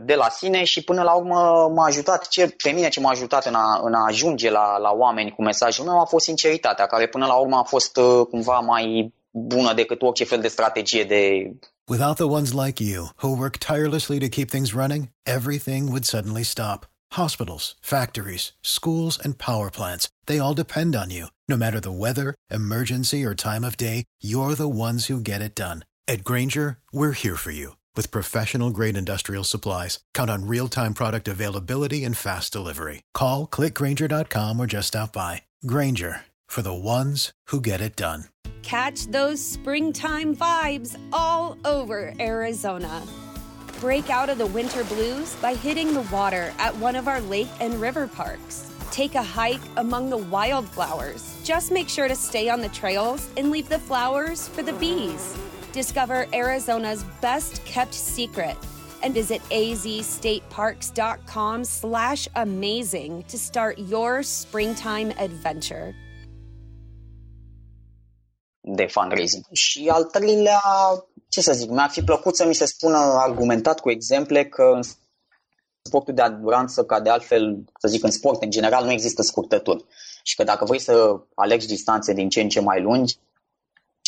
de 0.04 0.14
la 0.14 0.28
sine 0.28 0.64
și 0.64 0.84
până 0.84 1.02
la 1.02 1.12
urmă 1.12 1.70
m-a 1.74 1.84
ajutat, 1.84 2.28
ce, 2.28 2.56
pe 2.62 2.70
mine 2.70 2.88
ce 2.88 3.00
m-a 3.00 3.10
ajutat 3.10 3.46
în 3.46 3.54
a, 3.54 3.80
în 3.84 3.94
a 3.94 4.04
ajunge 4.06 4.50
la, 4.50 4.78
la 4.78 4.90
oameni 4.90 5.30
cu 5.30 5.42
mesajul 5.42 5.84
meu 5.84 6.00
a 6.00 6.04
fost 6.04 6.24
sinceritatea, 6.24 6.86
care 6.86 7.06
până 7.06 7.26
la 7.26 7.34
urmă 7.34 7.56
a 7.56 7.62
fost 7.62 7.96
uh, 7.96 8.26
cumva 8.30 8.58
mai 8.58 9.14
bună 9.30 9.72
decât 9.74 10.02
orice 10.02 10.24
fel 10.24 10.40
de 10.40 10.48
strategie 10.48 11.04
de... 11.04 11.52
Without 11.88 12.16
the 12.16 12.24
ones 12.24 12.52
like 12.52 12.84
you, 12.84 13.08
who 13.22 13.28
work 13.28 13.56
tirelessly 13.56 14.18
to 14.18 14.28
keep 14.28 14.50
things 14.50 14.74
running, 14.74 15.08
everything 15.22 15.88
would 15.88 16.04
suddenly 16.04 16.42
stop. 16.42 16.86
Hospitals, 17.12 17.76
factories, 17.80 18.52
schools, 18.60 19.18
and 19.24 19.38
power 19.38 19.70
plants, 19.70 20.08
they 20.26 20.38
all 20.38 20.54
depend 20.54 20.94
on 20.94 21.10
you. 21.10 21.26
No 21.48 21.56
matter 21.56 21.80
the 21.80 21.98
weather, 22.04 22.34
emergency, 22.50 23.24
or 23.24 23.34
time 23.34 23.64
of 23.64 23.78
day, 23.78 24.04
you're 24.20 24.54
the 24.54 24.68
ones 24.68 25.06
who 25.06 25.20
get 25.20 25.40
it 25.40 25.54
done. 25.54 25.84
At 26.06 26.24
Granger, 26.24 26.78
we're 26.92 27.12
here 27.12 27.36
for 27.36 27.50
you 27.50 27.77
With 27.98 28.12
professional 28.12 28.70
grade 28.70 28.96
industrial 28.96 29.42
supplies, 29.42 29.98
count 30.14 30.30
on 30.30 30.46
real 30.46 30.68
time 30.68 30.94
product 30.94 31.26
availability 31.26 32.04
and 32.04 32.16
fast 32.16 32.52
delivery. 32.52 33.02
Call 33.12 33.48
clickgranger.com 33.48 34.60
or 34.60 34.66
just 34.66 34.88
stop 34.88 35.12
by. 35.12 35.42
Granger 35.66 36.20
for 36.46 36.62
the 36.62 36.72
ones 36.72 37.32
who 37.48 37.60
get 37.60 37.80
it 37.80 37.96
done. 37.96 38.26
Catch 38.62 39.08
those 39.08 39.44
springtime 39.44 40.36
vibes 40.36 40.96
all 41.12 41.56
over 41.64 42.14
Arizona. 42.20 43.02
Break 43.80 44.10
out 44.10 44.30
of 44.30 44.38
the 44.38 44.46
winter 44.46 44.84
blues 44.84 45.34
by 45.42 45.54
hitting 45.54 45.92
the 45.92 46.06
water 46.12 46.54
at 46.60 46.76
one 46.76 46.94
of 46.94 47.08
our 47.08 47.20
lake 47.22 47.50
and 47.58 47.80
river 47.80 48.06
parks. 48.06 48.70
Take 48.92 49.16
a 49.16 49.24
hike 49.24 49.68
among 49.76 50.08
the 50.08 50.18
wildflowers. 50.18 51.36
Just 51.42 51.72
make 51.72 51.88
sure 51.88 52.06
to 52.06 52.14
stay 52.14 52.48
on 52.48 52.60
the 52.60 52.68
trails 52.68 53.28
and 53.36 53.50
leave 53.50 53.68
the 53.68 53.80
flowers 53.80 54.46
for 54.46 54.62
the 54.62 54.74
bees. 54.74 55.36
Discover 55.72 56.26
Arizona's 56.32 57.04
best 57.20 57.62
kept 57.64 57.92
secret 57.92 58.56
and 59.02 59.12
visit 59.14 59.40
azstateparks.com 59.52 61.64
slash 61.64 62.28
amazing 62.34 63.24
to 63.28 63.36
start 63.36 63.78
your 63.78 64.22
springtime 64.22 65.12
adventure. 65.18 65.94
De 68.60 68.86
fundraising. 68.86 69.44
Și 69.52 69.88
al 69.88 70.04
treilea, 70.04 70.60
ce 71.28 71.40
să 71.40 71.52
zic, 71.52 71.70
mi-ar 71.70 71.90
fi 71.90 72.02
plăcut 72.02 72.36
să 72.36 72.46
mi 72.46 72.54
se 72.54 72.66
spună 72.66 72.98
argumentat 72.98 73.80
cu 73.80 73.90
exemple 73.90 74.44
că 74.44 74.72
în 74.74 74.82
sportul 75.82 76.14
de 76.14 76.22
aduranță, 76.22 76.84
ca 76.84 77.00
de 77.00 77.10
altfel, 77.10 77.64
să 77.78 77.88
zic, 77.88 78.04
în 78.04 78.10
sport 78.10 78.42
în 78.42 78.50
general, 78.50 78.84
nu 78.84 78.92
există 78.92 79.22
scurtături. 79.22 79.84
Și 80.22 80.34
că 80.34 80.44
dacă 80.44 80.64
vrei 80.64 80.80
să 80.80 81.20
alegi 81.34 81.66
distanțe 81.66 82.12
din 82.12 82.28
ce 82.28 82.40
în 82.40 82.48
ce 82.48 82.60
mai 82.60 82.80
lungi, 82.80 83.16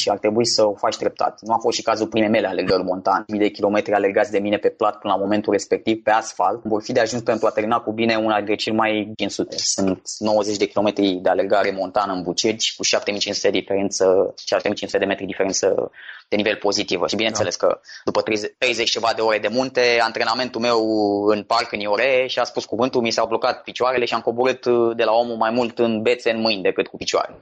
și 0.00 0.08
ar 0.08 0.18
trebui 0.18 0.46
să 0.46 0.66
o 0.66 0.74
faci 0.74 0.96
treptat. 0.96 1.38
Nu 1.40 1.52
a 1.52 1.58
fost 1.58 1.76
și 1.76 1.82
cazul 1.82 2.06
primei 2.06 2.28
mele 2.28 2.46
alergări 2.46 2.82
montane. 2.82 3.24
Mii 3.28 3.40
de 3.40 3.48
kilometri 3.48 3.92
alergați 3.92 4.30
de 4.30 4.38
mine 4.38 4.56
pe 4.56 4.68
plat 4.68 4.98
până 4.98 5.12
la 5.12 5.20
momentul 5.20 5.52
respectiv, 5.52 6.02
pe 6.02 6.10
asfalt, 6.10 6.60
vor 6.64 6.82
fi 6.82 6.92
de 6.92 7.00
ajuns 7.00 7.22
pentru 7.22 7.46
a 7.46 7.50
termina 7.50 7.78
cu 7.78 7.92
bine 7.92 8.16
una 8.16 8.36
dintre 8.36 8.54
cel 8.54 8.72
mai 8.72 9.12
500. 9.16 9.56
Sunt 9.58 10.02
90 10.18 10.56
de 10.56 10.66
kilometri 10.66 11.18
de 11.22 11.28
alergare 11.28 11.70
montană 11.70 12.12
în 12.12 12.22
Bucegi 12.22 12.74
cu 12.76 12.82
7500 12.82 13.50
de 13.50 13.58
diferență, 13.58 14.34
7500 14.44 14.98
de 14.98 15.04
metri 15.04 15.26
diferență 15.26 15.90
de 16.28 16.36
nivel 16.36 16.56
pozitivă. 16.56 17.06
Și 17.06 17.16
bineînțeles 17.16 17.56
da. 17.56 17.66
că 17.66 17.80
după 18.04 18.20
30, 18.22 18.50
30 18.58 18.90
ceva 18.90 19.12
de 19.16 19.20
ore 19.20 19.38
de 19.38 19.48
munte, 19.50 19.98
antrenamentul 20.00 20.60
meu 20.60 20.80
în 21.26 21.42
parc 21.42 21.72
în 21.72 21.80
Iore 21.80 22.24
și 22.26 22.38
a 22.38 22.44
spus 22.44 22.64
cuvântul, 22.64 23.00
mi 23.00 23.10
s-au 23.10 23.26
blocat 23.26 23.62
picioarele 23.62 24.04
și 24.04 24.14
am 24.14 24.20
coborât 24.20 24.66
de 24.96 25.04
la 25.04 25.12
omul 25.12 25.36
mai 25.36 25.50
mult 25.50 25.78
în 25.78 26.02
bețe 26.02 26.30
în 26.30 26.40
mâini 26.40 26.62
decât 26.62 26.86
cu 26.86 26.96
picioare. 26.96 27.40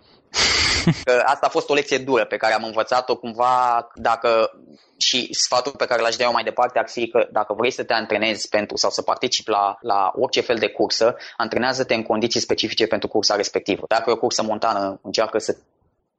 Că 1.04 1.22
asta 1.24 1.46
a 1.46 1.48
fost 1.48 1.68
o 1.68 1.74
lecție 1.74 1.98
dură 1.98 2.24
pe 2.24 2.36
care 2.36 2.54
am 2.54 2.64
învățat-o 2.64 3.16
cumva 3.16 3.88
dacă 3.94 4.50
și 4.96 5.28
sfatul 5.34 5.72
pe 5.72 5.84
care 5.84 6.02
l-aș 6.02 6.16
da 6.16 6.24
eu 6.24 6.32
mai 6.32 6.44
departe 6.44 6.78
ar 6.78 6.88
fi 6.88 7.08
că 7.08 7.28
dacă 7.32 7.54
vrei 7.54 7.70
să 7.70 7.84
te 7.84 7.92
antrenezi 7.92 8.48
pentru 8.48 8.76
sau 8.76 8.90
să 8.90 9.02
participi 9.02 9.50
la, 9.50 9.78
la 9.80 10.12
orice 10.14 10.40
fel 10.40 10.56
de 10.56 10.68
cursă, 10.68 11.16
antrenează-te 11.36 11.94
în 11.94 12.02
condiții 12.02 12.40
specifice 12.40 12.86
pentru 12.86 13.08
cursa 13.08 13.36
respectivă. 13.36 13.84
Dacă 13.88 14.10
e 14.10 14.12
o 14.12 14.16
cursă 14.16 14.42
montană, 14.42 15.00
încearcă 15.02 15.38
să 15.38 15.56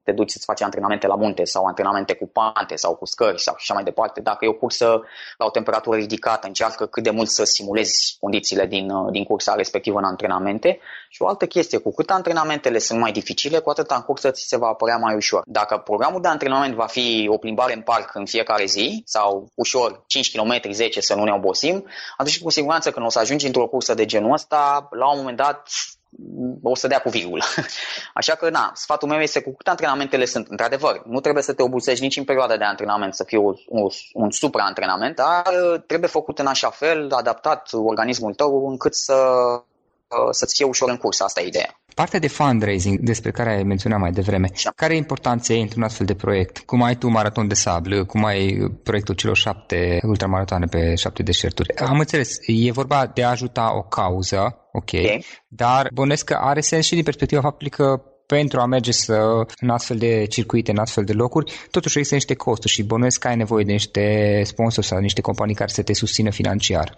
te 0.03 0.11
duci 0.11 0.29
să-ți 0.29 0.45
faci 0.45 0.61
antrenamente 0.61 1.07
la 1.07 1.15
munte 1.15 1.43
sau 1.43 1.65
antrenamente 1.65 2.13
cu 2.13 2.27
pante 2.27 2.75
sau 2.75 2.95
cu 2.95 3.05
scări 3.05 3.41
sau 3.41 3.53
așa 3.57 3.73
mai 3.73 3.83
departe. 3.83 4.21
Dacă 4.21 4.45
e 4.45 4.47
o 4.47 4.53
cursă 4.53 5.01
la 5.37 5.45
o 5.45 5.49
temperatură 5.49 5.97
ridicată, 5.97 6.47
încearcă 6.47 6.85
cât 6.85 7.03
de 7.03 7.09
mult 7.09 7.29
să 7.29 7.43
simulezi 7.43 8.17
condițiile 8.19 8.65
din, 8.65 8.89
uh, 8.89 9.11
din 9.11 9.23
cursa 9.23 9.53
respectivă 9.55 9.97
în 9.97 10.03
antrenamente. 10.03 10.79
Și 11.09 11.21
o 11.21 11.27
altă 11.27 11.45
chestie, 11.45 11.77
cu 11.77 11.93
cât 11.93 12.09
antrenamentele 12.09 12.77
sunt 12.77 12.99
mai 12.99 13.11
dificile, 13.11 13.59
cu 13.59 13.69
atât 13.69 13.91
în 13.91 14.01
cursă 14.01 14.31
ți 14.31 14.47
se 14.47 14.57
va 14.57 14.67
apărea 14.67 14.97
mai 14.97 15.15
ușor. 15.15 15.41
Dacă 15.45 15.77
programul 15.77 16.21
de 16.21 16.27
antrenament 16.27 16.73
va 16.73 16.85
fi 16.85 17.27
o 17.31 17.37
plimbare 17.37 17.73
în 17.73 17.81
parc 17.81 18.15
în 18.15 18.25
fiecare 18.25 18.65
zi 18.65 19.01
sau 19.05 19.51
ușor 19.55 20.03
5 20.07 20.37
km, 20.37 20.71
10 20.71 21.01
să 21.01 21.15
nu 21.15 21.23
ne 21.23 21.31
obosim, 21.31 21.85
atunci 22.17 22.41
cu 22.41 22.49
siguranță 22.49 22.91
când 22.91 23.05
o 23.05 23.09
să 23.09 23.19
ajungi 23.19 23.45
într-o 23.45 23.67
cursă 23.67 23.93
de 23.93 24.05
genul 24.05 24.33
ăsta, 24.33 24.87
la 24.91 25.11
un 25.11 25.17
moment 25.17 25.37
dat 25.37 25.69
o 26.63 26.75
să 26.75 26.87
dea 26.87 26.99
cu 26.99 27.09
virgulă. 27.09 27.43
Așa 28.13 28.35
că, 28.35 28.49
na, 28.49 28.71
sfatul 28.75 29.07
meu 29.07 29.19
este 29.19 29.41
cu 29.41 29.53
cât 29.55 29.67
antrenamentele 29.67 30.25
sunt, 30.25 30.47
într-adevăr, 30.47 31.01
nu 31.05 31.19
trebuie 31.19 31.43
să 31.43 31.53
te 31.53 31.63
obosești 31.63 32.03
nici 32.03 32.17
în 32.17 32.23
perioada 32.23 32.57
de 32.57 32.63
antrenament 32.63 33.15
să 33.15 33.23
fie 33.23 33.37
o, 33.37 33.53
o, 33.67 33.87
un 34.13 34.31
supraantrenament, 34.31 35.15
dar 35.15 35.53
uh, 35.73 35.81
trebuie 35.87 36.09
făcut 36.09 36.39
în 36.39 36.47
așa 36.47 36.69
fel, 36.69 37.11
adaptat 37.11 37.69
organismul 37.71 38.33
tău 38.33 38.67
încât 38.69 38.95
să, 38.95 39.13
uh, 39.13 39.61
să-ți 40.31 40.55
fie 40.55 40.65
ușor 40.65 40.89
în 40.89 40.97
curs. 40.97 41.19
Asta 41.19 41.41
e 41.41 41.47
ideea. 41.47 41.81
Partea 41.93 42.19
de 42.19 42.27
fundraising 42.27 42.99
despre 42.99 43.31
care 43.31 43.55
ai 43.55 43.63
menționat 43.63 43.99
mai 43.99 44.11
devreme, 44.11 44.49
da. 44.63 44.69
care 44.75 44.93
e 44.93 44.97
importanța 44.97 45.53
ei 45.53 45.61
într-un 45.61 45.83
astfel 45.83 46.05
de 46.05 46.13
proiect? 46.13 46.59
Cum 46.59 46.83
ai 46.83 46.95
tu 46.95 47.07
maraton 47.07 47.47
de 47.47 47.53
sablă, 47.53 48.05
cum 48.05 48.25
ai 48.25 48.71
proiectul 48.83 49.15
celor 49.15 49.35
șapte 49.35 49.99
ultramaratoane 50.03 50.65
pe 50.65 50.95
șapte 50.95 51.23
deșerturi? 51.23 51.75
Am 51.75 51.99
înțeles, 51.99 52.37
e 52.45 52.71
vorba 52.71 53.11
de 53.13 53.23
a 53.23 53.29
ajuta 53.29 53.77
o 53.77 53.81
cauză, 53.81 54.69
ok, 54.71 54.83
okay. 54.83 55.25
dar 55.47 55.89
bănesc 55.93 56.25
că 56.25 56.33
are 56.33 56.61
sens 56.61 56.85
și 56.85 56.93
din 56.93 57.03
perspectiva 57.03 57.41
faptului 57.41 57.71
că 57.71 58.01
pentru 58.25 58.59
a 58.59 58.65
merge 58.65 58.91
să, 58.91 59.45
în 59.59 59.69
astfel 59.69 59.97
de 59.97 60.25
circuite, 60.25 60.71
în 60.71 60.77
astfel 60.77 61.03
de 61.03 61.13
locuri, 61.13 61.53
totuși 61.71 61.97
există 61.97 62.15
niște 62.15 62.33
costuri 62.33 62.73
și 62.73 62.83
bănuiesc 62.83 63.19
că 63.19 63.27
ai 63.27 63.35
nevoie 63.35 63.63
de 63.63 63.71
niște 63.71 64.41
sponsori 64.43 64.87
sau 64.87 64.99
niște 64.99 65.21
companii 65.21 65.55
care 65.55 65.69
să 65.69 65.81
te 65.81 65.93
susțină 65.93 66.31
financiar. 66.31 66.97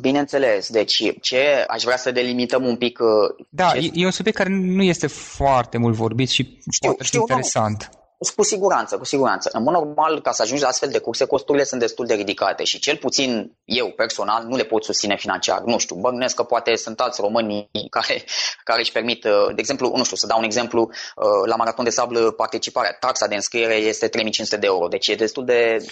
Bineînțeles, 0.00 0.68
deci 0.70 1.02
ce 1.20 1.64
aș 1.68 1.82
vrea 1.82 1.96
să 1.96 2.10
delimităm 2.10 2.64
un 2.64 2.76
pic... 2.76 2.98
Uh, 2.98 3.46
da, 3.48 3.68
ce... 3.68 3.90
e 3.94 4.04
un 4.04 4.10
subiect 4.10 4.36
care 4.38 4.50
nu 4.50 4.82
este 4.82 5.06
foarte 5.06 5.78
mult 5.78 5.94
vorbit 5.94 6.28
și 6.28 6.58
știu, 6.70 6.88
poate 6.88 7.04
știu, 7.04 7.20
interesant. 7.20 7.88
Nu. 7.92 8.03
Cu 8.36 8.42
siguranță, 8.42 8.96
cu 8.96 9.04
siguranță. 9.04 9.50
În 9.52 9.62
mod 9.62 9.72
normal, 9.72 10.20
ca 10.20 10.32
să 10.32 10.42
ajungi 10.42 10.62
la 10.62 10.68
astfel 10.68 10.88
de 10.88 10.98
curse, 10.98 11.24
costurile 11.24 11.64
sunt 11.64 11.80
destul 11.80 12.06
de 12.06 12.14
ridicate 12.14 12.64
și 12.64 12.78
cel 12.78 12.96
puțin 12.96 13.52
eu, 13.64 13.90
personal, 13.90 14.44
nu 14.44 14.56
le 14.56 14.64
pot 14.64 14.84
susține 14.84 15.16
financiar. 15.16 15.60
Nu 15.60 15.78
știu, 15.78 15.96
bănuiesc 15.96 16.34
că 16.34 16.42
poate 16.42 16.76
sunt 16.76 17.00
alți 17.00 17.20
români 17.20 17.68
care, 17.96 18.24
care 18.64 18.80
își 18.80 18.92
permit, 18.92 19.24
uh, 19.24 19.46
de 19.46 19.60
exemplu, 19.60 19.92
nu 19.96 20.04
știu, 20.04 20.16
să 20.16 20.26
dau 20.26 20.38
un 20.38 20.44
exemplu, 20.44 20.80
uh, 20.80 21.24
la 21.46 21.56
Maraton 21.56 21.84
de 21.84 21.90
Sablă 21.90 22.30
participarea, 22.30 22.96
taxa 23.00 23.26
de 23.26 23.34
înscriere 23.34 23.74
este 23.74 24.08
3500 24.08 24.56
de 24.56 24.66
euro, 24.66 24.88
deci 24.88 25.08
e 25.08 25.14
destul 25.14 25.44
de... 25.44 25.86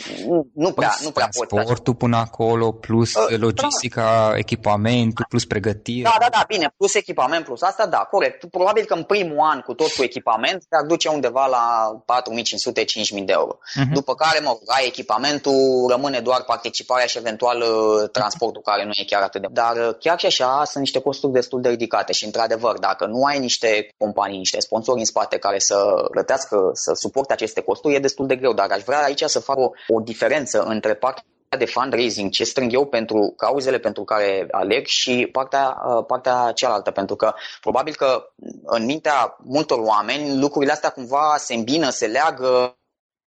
Nu 0.55 0.73
prea, 0.73 0.95
nu 1.03 1.11
prea 1.11 1.29
pot. 1.37 1.49
Transportul 1.49 1.95
până 1.95 2.16
acolo, 2.16 2.73
plus 2.73 3.14
uh, 3.14 3.38
logistica, 3.38 4.29
da. 4.31 4.37
echipamentul, 4.37 5.25
plus 5.29 5.45
pregătire. 5.45 6.03
Da, 6.03 6.16
da, 6.21 6.27
da, 6.31 6.45
bine, 6.49 6.75
plus 6.77 6.95
echipament, 6.95 7.45
plus 7.45 7.62
asta, 7.62 7.87
da, 7.87 7.99
corect. 7.99 8.45
Probabil 8.45 8.85
că 8.85 8.95
în 8.95 9.03
primul 9.03 9.38
an 9.40 9.61
cu 9.61 9.75
tot 9.75 9.90
cu 9.92 10.03
echipament 10.03 10.64
te-ar 10.68 10.85
duce 10.87 11.09
undeva 11.09 11.47
la 11.47 11.92
4.500-5.000 12.23 13.25
de 13.25 13.33
euro. 13.33 13.59
Uh-huh. 13.59 13.93
După 13.93 14.15
care, 14.15 14.39
mă 14.39 14.49
rog, 14.49 14.61
ai 14.67 14.87
echipamentul, 14.87 15.87
rămâne 15.89 16.21
doar 16.21 16.43
participarea 16.43 17.07
și 17.07 17.19
eventual 17.19 17.61
uh, 17.61 18.11
transportul 18.11 18.63
care 18.63 18.85
nu 18.85 18.91
e 18.95 19.05
chiar 19.05 19.23
atât 19.23 19.41
de... 19.41 19.49
Dar 19.51 19.77
uh, 19.77 19.95
chiar 19.99 20.19
și 20.19 20.27
așa 20.27 20.63
sunt 20.65 20.83
niște 20.83 21.01
costuri 21.01 21.33
destul 21.33 21.61
de 21.61 21.69
ridicate 21.69 22.13
și, 22.13 22.25
într-adevăr, 22.25 22.79
dacă 22.79 23.07
nu 23.07 23.23
ai 23.23 23.39
niște 23.39 23.89
companii, 23.97 24.39
niște 24.39 24.61
sponsori 24.61 24.99
în 24.99 25.05
spate 25.05 25.39
care 25.39 25.59
să 25.59 26.07
plătească, 26.11 26.71
să 26.73 26.93
suporte 26.95 27.33
aceste 27.33 27.61
costuri, 27.61 27.95
e 27.95 27.99
destul 27.99 28.27
de 28.27 28.37
greu. 28.37 28.53
Dar 28.53 28.71
aș 28.71 28.83
vrea 28.83 29.03
aici 29.03 29.23
să 29.25 29.41
fac 29.41 29.57
o, 29.57 29.71
o 29.89 30.01
diferență 30.01 30.63
între 30.63 30.95
partea 30.95 31.25
de 31.57 31.65
fundraising, 31.65 32.31
ce 32.31 32.45
strâng 32.45 32.73
eu 32.73 32.87
pentru 32.87 33.35
cauzele 33.37 33.79
pentru 33.79 34.05
care 34.05 34.47
aleg 34.51 34.87
și 34.87 35.29
partea, 35.33 35.83
uh, 35.87 36.05
partea 36.07 36.53
cealaltă, 36.55 36.91
pentru 36.91 37.17
că 37.17 37.35
probabil 37.61 37.95
că 37.95 38.31
în 38.62 38.85
mintea 38.85 39.37
multor 39.38 39.79
oameni 39.79 40.41
lucrurile 40.41 40.73
astea 40.73 40.91
cumva 40.91 41.35
se 41.38 41.55
îmbină, 41.55 41.91
se 41.91 42.07
leagă 42.07 42.77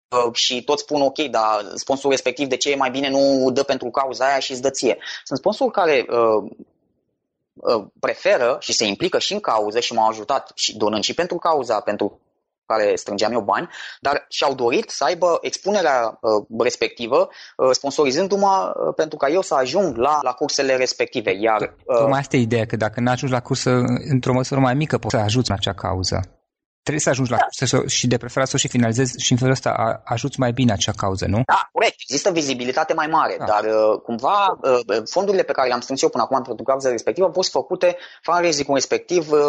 uh, 0.09 0.33
și 0.33 0.63
toți 0.63 0.81
spun 0.81 1.01
ok, 1.01 1.17
dar 1.17 1.71
sponsorul 1.75 2.11
respectiv 2.11 2.47
de 2.47 2.57
ce 2.57 2.71
e 2.71 2.75
mai 2.75 2.89
bine 2.89 3.09
nu 3.09 3.51
dă 3.51 3.63
pentru 3.63 3.89
cauza 3.89 4.25
aia 4.25 4.39
și 4.39 4.51
îți 4.51 4.61
dă 4.61 4.69
ție. 4.69 4.97
Sunt 5.23 5.39
sponsori 5.39 5.71
care 5.71 6.05
uh, 6.09 6.51
uh, 7.53 7.85
preferă 7.99 8.57
și 8.59 8.73
se 8.73 8.85
implică 8.85 9.19
și 9.19 9.33
în 9.33 9.39
cauză 9.39 9.79
și 9.79 9.93
m-au 9.93 10.07
ajutat 10.07 10.51
și 10.55 10.77
donând 10.77 11.03
și 11.03 11.13
pentru 11.13 11.37
cauza, 11.37 11.79
pentru 11.79 12.19
care 12.71 12.95
strângeam 12.95 13.31
eu 13.31 13.41
bani, 13.41 13.69
dar 13.99 14.25
și-au 14.29 14.53
dorit 14.53 14.89
să 14.89 15.03
aibă 15.03 15.37
expunerea 15.41 16.17
uh, 16.21 16.45
respectivă, 16.63 17.29
uh, 17.57 17.69
sponsorizându-mă 17.71 18.71
uh, 18.73 18.93
pentru 18.95 19.17
ca 19.17 19.27
eu 19.29 19.41
să 19.41 19.53
ajung 19.53 19.97
la, 19.97 20.19
la 20.21 20.31
cursele 20.31 20.75
respective. 20.75 21.31
Iar, 21.39 21.61
uh, 21.61 21.97
Tocmai 21.97 22.19
asta 22.19 22.35
e 22.35 22.39
ideea, 22.39 22.65
că 22.65 22.75
dacă 22.75 22.99
n-ajungi 22.99 23.33
la 23.33 23.41
cursă 23.41 23.69
într-o 24.09 24.33
măsură 24.33 24.59
mai 24.59 24.73
mică, 24.73 24.97
poți 24.97 25.15
să 25.15 25.21
ajuți 25.21 25.49
în 25.51 25.57
acea 25.59 25.73
cauză. 25.73 26.40
Trebuie 26.91 27.13
să 27.13 27.21
ajungi 27.21 27.31
la 27.31 27.37
da. 27.37 27.43
cursă 27.43 27.87
și 27.87 28.07
de 28.07 28.17
preferat 28.17 28.47
să 28.47 28.53
o 28.55 28.57
și 28.57 28.67
finalizezi 28.67 29.23
și 29.23 29.31
în 29.31 29.37
felul 29.37 29.53
ăsta 29.53 30.01
ajuți 30.05 30.39
mai 30.39 30.51
bine 30.51 30.71
acea 30.71 30.91
cauză, 30.91 31.25
nu? 31.25 31.41
Da, 31.45 31.69
corect. 31.71 31.95
Există 31.97 32.31
vizibilitate 32.31 32.93
mai 32.93 33.07
mare, 33.07 33.35
da. 33.39 33.45
dar 33.45 33.63
uh, 33.63 33.99
cumva 34.03 34.59
uh, 34.61 35.01
fondurile 35.09 35.43
pe 35.43 35.51
care 35.51 35.67
le-am 35.67 35.79
strâns 35.79 36.01
eu 36.01 36.09
până 36.09 36.23
acum 36.23 36.41
pentru 36.41 36.63
cauza 36.63 36.89
respectivă 36.89 37.25
au 37.25 37.33
fost 37.33 37.51
făcute 37.51 37.97
fundraising 38.21 38.73
respectiv 38.73 39.31
uh, 39.31 39.39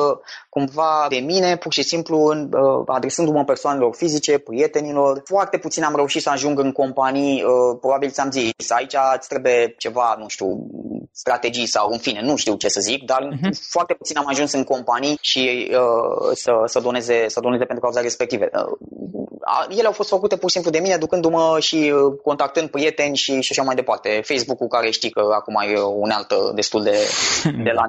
cumva 0.49 1.07
de 1.09 1.17
mine, 1.17 1.57
pur 1.57 1.73
și 1.73 1.83
simplu 1.83 2.19
uh, 2.19 2.83
adresându-mă 2.87 3.45
persoanelor 3.45 3.95
fizice, 3.95 4.39
prietenilor. 4.39 5.23
Foarte 5.25 5.59
puțin 5.59 5.83
am 5.85 5.95
reușit 5.97 6.23
să 6.23 6.31
ajung 6.31 6.59
în 6.59 6.73
companii, 6.73 7.43
uh, 7.43 7.79
probabil 7.81 8.11
ți-am 8.11 8.31
zis, 8.31 8.71
aici 8.71 8.97
îți 9.17 9.29
trebuie 9.29 9.75
ceva, 9.79 10.17
nu 10.19 10.29
știu, 10.29 10.67
strategii 11.13 11.67
sau 11.67 11.91
în 11.91 11.99
fine, 11.99 12.21
nu 12.23 12.37
știu 12.37 12.55
ce 12.55 12.69
să 12.69 12.81
zic, 12.81 13.05
dar 13.05 13.29
uh-huh. 13.33 13.51
foarte 13.71 13.95
puțin 13.95 14.17
am 14.17 14.27
ajuns 14.29 14.53
în 14.53 14.65
companii 14.65 15.19
și 15.21 15.71
uh, 15.71 16.31
să, 16.35 16.53
să 16.65 16.81
doneze 16.81 17.29
să 17.33 17.40
doneze 17.40 17.64
pentru 17.64 17.85
cauza 17.85 18.01
respective. 18.01 18.51
Uh, 18.55 19.77
ele 19.77 19.87
au 19.87 19.92
fost 19.92 20.09
făcute 20.09 20.37
pur 20.37 20.49
și 20.49 20.55
simplu 20.55 20.71
de 20.71 20.79
mine, 20.79 20.97
ducându-mă 20.97 21.57
și 21.61 21.92
uh, 21.95 22.18
contactând 22.23 22.68
prieteni 22.68 23.16
și, 23.16 23.40
și 23.40 23.53
așa 23.53 23.62
mai 23.62 23.75
departe. 23.75 24.21
Facebook-ul, 24.25 24.68
care 24.68 24.90
știi 24.90 25.11
că 25.11 25.21
acum 25.35 25.55
e 25.55 25.81
unealtă 25.81 26.53
destul 26.55 26.83
de, 26.83 26.97
de 27.66 27.71
la 27.71 27.88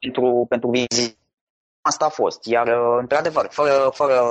pentru, 0.00 0.46
pentru 0.48 0.68
vizit. 0.70 1.18
Asta 1.80 2.04
a 2.04 2.08
fost. 2.08 2.44
Iar, 2.44 2.66
uh, 2.66 2.96
într-adevăr, 3.00 3.46
fără, 3.50 3.90
fără 3.92 4.22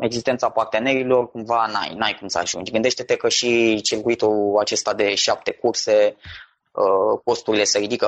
existența 0.00 0.48
partenerilor, 0.48 1.30
cumva 1.30 1.66
n-ai, 1.72 1.94
n-ai 1.96 2.16
cum 2.18 2.28
să 2.28 2.38
ajungi. 2.38 2.72
Gândește-te 2.72 3.16
că 3.16 3.28
și 3.28 3.80
circuitul 3.80 4.56
acesta 4.58 4.94
de 4.94 5.14
șapte 5.14 5.50
curse 5.52 6.16
Uh, 6.16 6.47
costurile 7.24 7.64
se 7.64 7.78
ridică 7.78 8.06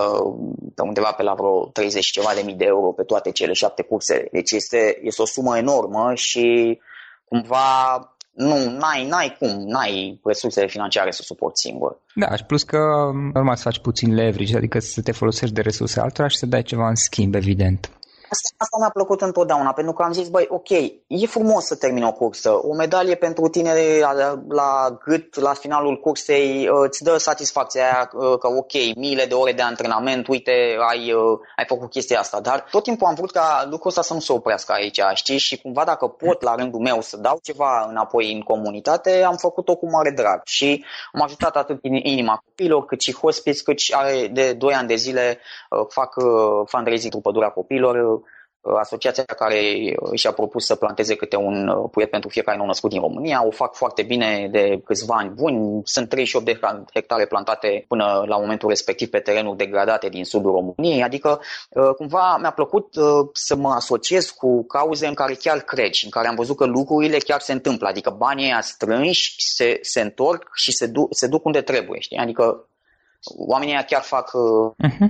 pe 0.74 0.82
undeva 0.82 1.12
pe 1.12 1.22
la 1.22 1.34
vreo 1.34 1.64
30 1.72 2.06
ceva 2.06 2.30
de 2.34 2.42
mii 2.44 2.54
de 2.54 2.64
euro 2.64 2.92
pe 2.92 3.02
toate 3.02 3.30
cele 3.30 3.52
șapte 3.52 3.82
curse. 3.82 4.28
Deci 4.32 4.50
este, 4.50 4.98
este 5.02 5.22
o 5.22 5.26
sumă 5.26 5.56
enormă 5.56 6.12
și 6.14 6.78
cumva 7.24 7.98
nu, 8.32 8.70
n-ai, 8.70 9.06
n-ai 9.08 9.36
cum, 9.38 9.64
n-ai 9.66 10.20
resursele 10.24 10.66
financiare 10.66 11.10
să 11.10 11.22
suporti 11.22 11.60
singur. 11.60 12.00
Da, 12.14 12.36
și 12.36 12.44
plus 12.44 12.62
că 12.62 12.78
normal 13.32 13.56
să 13.56 13.62
faci 13.62 13.78
puțin 13.78 14.14
leverage, 14.14 14.56
adică 14.56 14.78
să 14.78 15.02
te 15.02 15.12
folosești 15.12 15.54
de 15.54 15.60
resurse 15.60 16.00
altora 16.00 16.28
și 16.28 16.36
să 16.36 16.46
dai 16.46 16.62
ceva 16.62 16.88
în 16.88 16.94
schimb, 16.94 17.34
evident. 17.34 17.90
Asta, 18.32 18.48
asta 18.56 18.76
mi-a 18.78 18.88
plăcut 18.88 19.20
întotdeauna, 19.20 19.72
pentru 19.72 19.92
că 19.92 20.02
am 20.02 20.12
zis, 20.12 20.28
băi, 20.28 20.46
ok, 20.48 20.70
e 21.06 21.26
frumos 21.26 21.64
să 21.64 21.76
termini 21.76 22.06
o 22.06 22.12
cursă. 22.12 22.50
O 22.50 22.74
medalie 22.74 23.14
pentru 23.14 23.48
tine 23.48 23.72
la, 24.00 24.42
la 24.48 24.98
gât, 25.04 25.38
la 25.40 25.52
finalul 25.52 26.00
cursei, 26.00 26.68
uh, 26.68 26.78
îți 26.86 27.02
dă 27.02 27.16
satisfacția 27.16 27.82
aia 27.82 28.10
uh, 28.12 28.38
că, 28.38 28.48
ok, 28.48 28.72
miile 28.96 29.24
de 29.24 29.34
ore 29.34 29.52
de 29.52 29.62
antrenament, 29.62 30.28
uite, 30.28 30.76
ai, 30.90 31.12
uh, 31.12 31.38
ai 31.56 31.64
făcut 31.66 31.90
chestia 31.90 32.18
asta. 32.18 32.40
Dar 32.40 32.66
tot 32.70 32.82
timpul 32.82 33.06
am 33.06 33.14
vrut 33.14 33.30
ca 33.30 33.66
lucrul 33.70 33.88
ăsta 33.88 34.02
să 34.02 34.14
nu 34.14 34.20
se 34.20 34.32
oprească 34.32 34.72
aici, 34.72 35.00
știi? 35.14 35.38
Și 35.38 35.60
cumva 35.60 35.84
dacă 35.84 36.06
pot 36.06 36.42
la 36.42 36.54
rândul 36.54 36.80
meu 36.80 37.00
să 37.00 37.16
dau 37.16 37.38
ceva 37.42 37.86
înapoi 37.88 38.32
în 38.32 38.40
comunitate, 38.40 39.22
am 39.22 39.36
făcut-o 39.36 39.76
cu 39.76 39.90
mare 39.90 40.10
drag. 40.10 40.40
Și 40.44 40.84
am 41.12 41.22
ajutat 41.22 41.56
atât 41.56 41.78
inima 41.82 42.42
copilor, 42.44 42.84
cât 42.84 43.00
și 43.00 43.14
hospice, 43.14 43.62
cât 43.62 43.78
și 43.78 43.94
de 44.32 44.52
2 44.52 44.74
ani 44.74 44.88
de 44.88 44.94
zile 44.94 45.38
fac 45.88 46.14
fundraising 46.66 47.12
cu 47.12 47.20
pădurea 47.20 47.48
copilor, 47.48 48.18
Uh, 48.19 48.19
asociația 48.78 49.24
care 49.24 49.60
uh, 50.00 50.18
și-a 50.18 50.32
propus 50.32 50.64
să 50.64 50.74
planteze 50.74 51.14
câte 51.14 51.36
un 51.36 51.68
uh, 51.68 51.88
puiet 51.90 52.10
pentru 52.10 52.28
fiecare 52.28 52.56
nou 52.56 52.66
născut 52.66 52.90
din 52.90 53.00
România. 53.00 53.46
O 53.46 53.50
fac 53.50 53.74
foarte 53.74 54.02
bine 54.02 54.48
de 54.50 54.80
câțiva 54.84 55.14
ani 55.16 55.30
buni. 55.30 55.80
Sunt 55.84 56.08
38 56.08 56.44
de 56.44 56.60
hectare 56.92 57.26
plantate 57.26 57.84
până 57.88 58.24
la 58.26 58.38
momentul 58.38 58.68
respectiv 58.68 59.10
pe 59.10 59.18
terenuri 59.18 59.56
degradate 59.56 60.08
din 60.08 60.24
sudul 60.24 60.50
României. 60.52 61.02
Adică 61.02 61.40
cumva 61.96 62.36
mi-a 62.40 62.50
plăcut 62.50 62.94
să 63.32 63.56
mă 63.56 63.70
asociez 63.70 64.30
cu 64.30 64.64
cauze 64.64 65.06
în 65.06 65.14
care 65.14 65.34
chiar 65.34 65.58
cred 65.58 65.92
și 65.92 66.04
în 66.04 66.10
care 66.10 66.28
am 66.28 66.34
văzut 66.34 66.56
că 66.56 66.64
lucrurile 66.64 67.18
chiar 67.18 67.40
se 67.40 67.52
întâmplă. 67.52 67.88
Adică 67.88 68.10
banii 68.10 68.44
ăia 68.44 68.60
strânși 68.60 69.34
se, 69.36 69.78
se 69.82 70.00
întorc 70.00 70.48
și 70.54 70.72
se, 70.72 70.86
du- 70.86 71.08
se 71.10 71.26
duc 71.26 71.44
unde 71.44 71.60
trebuie. 71.60 72.00
Știi? 72.00 72.16
Adică 72.16 72.68
oamenii 73.36 73.72
ăia 73.72 73.84
chiar 73.84 74.02
fac, 74.02 74.30
uh-huh. 74.30 75.08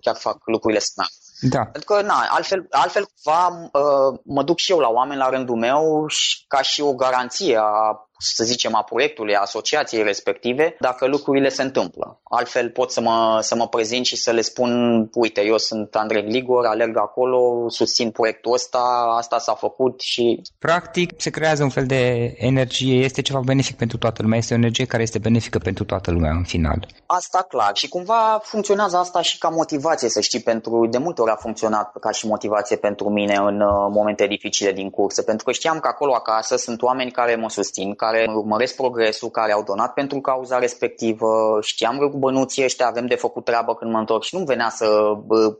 chiar 0.00 0.16
fac 0.16 0.36
lucrurile 0.44 0.80
smart. 0.80 1.23
Da. 1.40 1.64
Pentru 1.64 1.94
că, 1.94 2.02
na, 2.02 2.26
altfel, 2.30 2.66
altfel 2.70 3.06
cumva 3.22 3.70
uh, 3.72 4.18
mă 4.24 4.42
duc 4.42 4.58
și 4.58 4.70
eu 4.70 4.78
la 4.78 4.88
oameni 4.88 5.20
la 5.20 5.28
rândul 5.28 5.56
meu 5.56 6.06
și, 6.08 6.44
ca 6.46 6.62
și 6.62 6.80
o 6.80 6.94
garanție 6.94 7.56
a 7.56 8.08
să 8.32 8.44
zicem, 8.44 8.74
a 8.74 8.82
proiectului, 8.82 9.34
a 9.34 9.40
asociației 9.40 10.02
respective, 10.02 10.76
dacă 10.80 11.06
lucrurile 11.06 11.48
se 11.48 11.62
întâmplă. 11.62 12.20
Altfel 12.22 12.70
pot 12.70 12.90
să 12.90 13.00
mă, 13.00 13.38
să 13.40 13.54
mă 13.54 13.68
prezint 13.68 14.06
și 14.06 14.16
să 14.16 14.30
le 14.30 14.40
spun, 14.40 14.70
uite, 15.14 15.44
eu 15.44 15.58
sunt 15.58 15.94
Andrei 15.94 16.22
Ligor, 16.22 16.66
alerg 16.66 16.96
acolo, 16.96 17.68
susțin 17.68 18.10
proiectul 18.10 18.52
ăsta, 18.52 19.14
asta 19.16 19.38
s-a 19.38 19.54
făcut 19.54 20.00
și... 20.00 20.40
Practic 20.58 21.12
se 21.16 21.30
creează 21.30 21.62
un 21.62 21.68
fel 21.68 21.86
de 21.86 22.34
energie, 22.38 23.04
este 23.04 23.22
ceva 23.22 23.40
benefic 23.44 23.76
pentru 23.76 23.96
toată 23.98 24.22
lumea, 24.22 24.38
este 24.38 24.54
o 24.54 24.56
energie 24.56 24.84
care 24.84 25.02
este 25.02 25.18
benefică 25.18 25.58
pentru 25.58 25.84
toată 25.84 26.10
lumea 26.10 26.30
în 26.30 26.44
final. 26.44 26.86
Asta 27.06 27.46
clar 27.48 27.70
și 27.74 27.88
cumva 27.88 28.40
funcționează 28.42 28.96
asta 28.96 29.20
și 29.22 29.38
ca 29.38 29.48
motivație, 29.48 30.08
să 30.08 30.20
știi, 30.20 30.40
pentru 30.40 30.86
de 30.90 30.98
multe 30.98 31.20
ori 31.22 31.30
a 31.30 31.36
funcționat 31.36 31.92
ca 32.00 32.10
și 32.10 32.26
motivație 32.26 32.76
pentru 32.76 33.10
mine 33.10 33.34
în 33.34 33.60
uh, 33.60 33.68
momente 33.90 34.26
dificile 34.26 34.72
din 34.72 34.90
cursă, 34.90 35.22
pentru 35.22 35.44
că 35.44 35.52
știam 35.52 35.78
că 35.80 35.88
acolo 35.88 36.14
acasă 36.14 36.56
sunt 36.56 36.82
oameni 36.82 37.10
care 37.10 37.34
mă 37.34 37.48
susțin, 37.48 37.94
care 37.94 38.13
urmăresc 38.34 38.74
progresul, 38.76 39.30
care 39.30 39.52
au 39.52 39.62
donat 39.62 39.92
pentru 39.92 40.20
cauza 40.20 40.58
respectivă, 40.58 41.58
știam 41.62 41.98
că 41.98 42.08
cu 42.08 42.18
bănuții 42.18 42.64
ăștia 42.64 42.86
avem 42.86 43.06
de 43.06 43.14
făcut 43.14 43.44
treabă 43.44 43.74
când 43.74 43.92
mă 43.92 43.98
întorc 43.98 44.22
și 44.22 44.36
nu 44.36 44.44
venea 44.44 44.68
să 44.68 44.86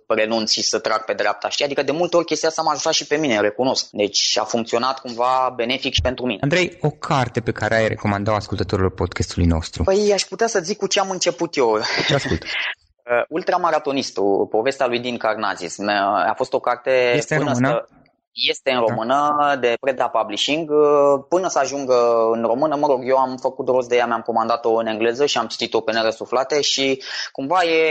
renunț 0.06 0.50
și 0.50 0.62
să 0.62 0.78
trag 0.78 1.04
pe 1.04 1.12
dreapta, 1.12 1.48
știi? 1.48 1.64
Adică 1.64 1.82
de 1.82 1.92
multe 1.92 2.16
ori 2.16 2.24
chestia 2.24 2.48
asta 2.48 2.62
m-a 2.62 2.72
ajutat 2.72 2.92
și 2.92 3.06
pe 3.06 3.16
mine, 3.16 3.40
recunosc. 3.40 3.88
Deci 3.90 4.38
a 4.40 4.44
funcționat 4.44 5.00
cumva 5.00 5.52
benefic 5.56 5.92
și 5.92 6.00
pentru 6.00 6.26
mine. 6.26 6.38
Andrei, 6.42 6.78
o 6.80 6.90
carte 6.90 7.40
pe 7.40 7.52
care 7.52 7.74
ai 7.74 7.88
recomandat 7.88 8.34
ascultătorilor 8.34 8.90
podcastului 8.90 9.48
nostru? 9.48 9.82
Păi 9.82 10.10
aș 10.12 10.22
putea 10.22 10.46
să 10.46 10.60
zic 10.62 10.76
cu 10.76 10.86
ce 10.86 11.00
am 11.00 11.10
început 11.10 11.56
eu. 11.56 11.78
Ce 12.06 12.14
ascult? 12.14 12.42
Uh, 13.10 13.24
Ultramaratonistul, 13.28 14.46
povestea 14.50 14.86
lui 14.86 14.98
Din 14.98 15.16
Carnazis. 15.16 15.78
A 16.26 16.32
fost 16.36 16.52
o 16.52 16.60
carte 16.60 17.12
este 17.14 17.36
până 17.36 17.48
română? 17.48 17.68
Să... 17.68 18.03
Este 18.34 18.70
în 18.70 18.76
da. 18.78 18.84
română 18.88 19.56
de 19.60 19.76
Preda 19.80 20.08
Publishing. 20.08 20.70
Uh, 20.70 21.24
până 21.28 21.48
să 21.48 21.58
ajungă 21.58 22.28
în 22.32 22.42
română, 22.42 22.76
mă 22.76 22.86
rog, 22.86 23.08
eu 23.08 23.16
am 23.16 23.36
făcut 23.36 23.68
rost 23.68 23.88
de 23.88 23.96
ea, 23.96 24.06
mi-am 24.06 24.20
comandat-o 24.20 24.74
în 24.74 24.86
engleză 24.86 25.26
și 25.26 25.38
am 25.38 25.46
citit-o 25.46 25.80
pe 25.80 25.92
nerăsuflate 25.92 26.60
și 26.60 27.02
cumva 27.32 27.62
e, 27.62 27.86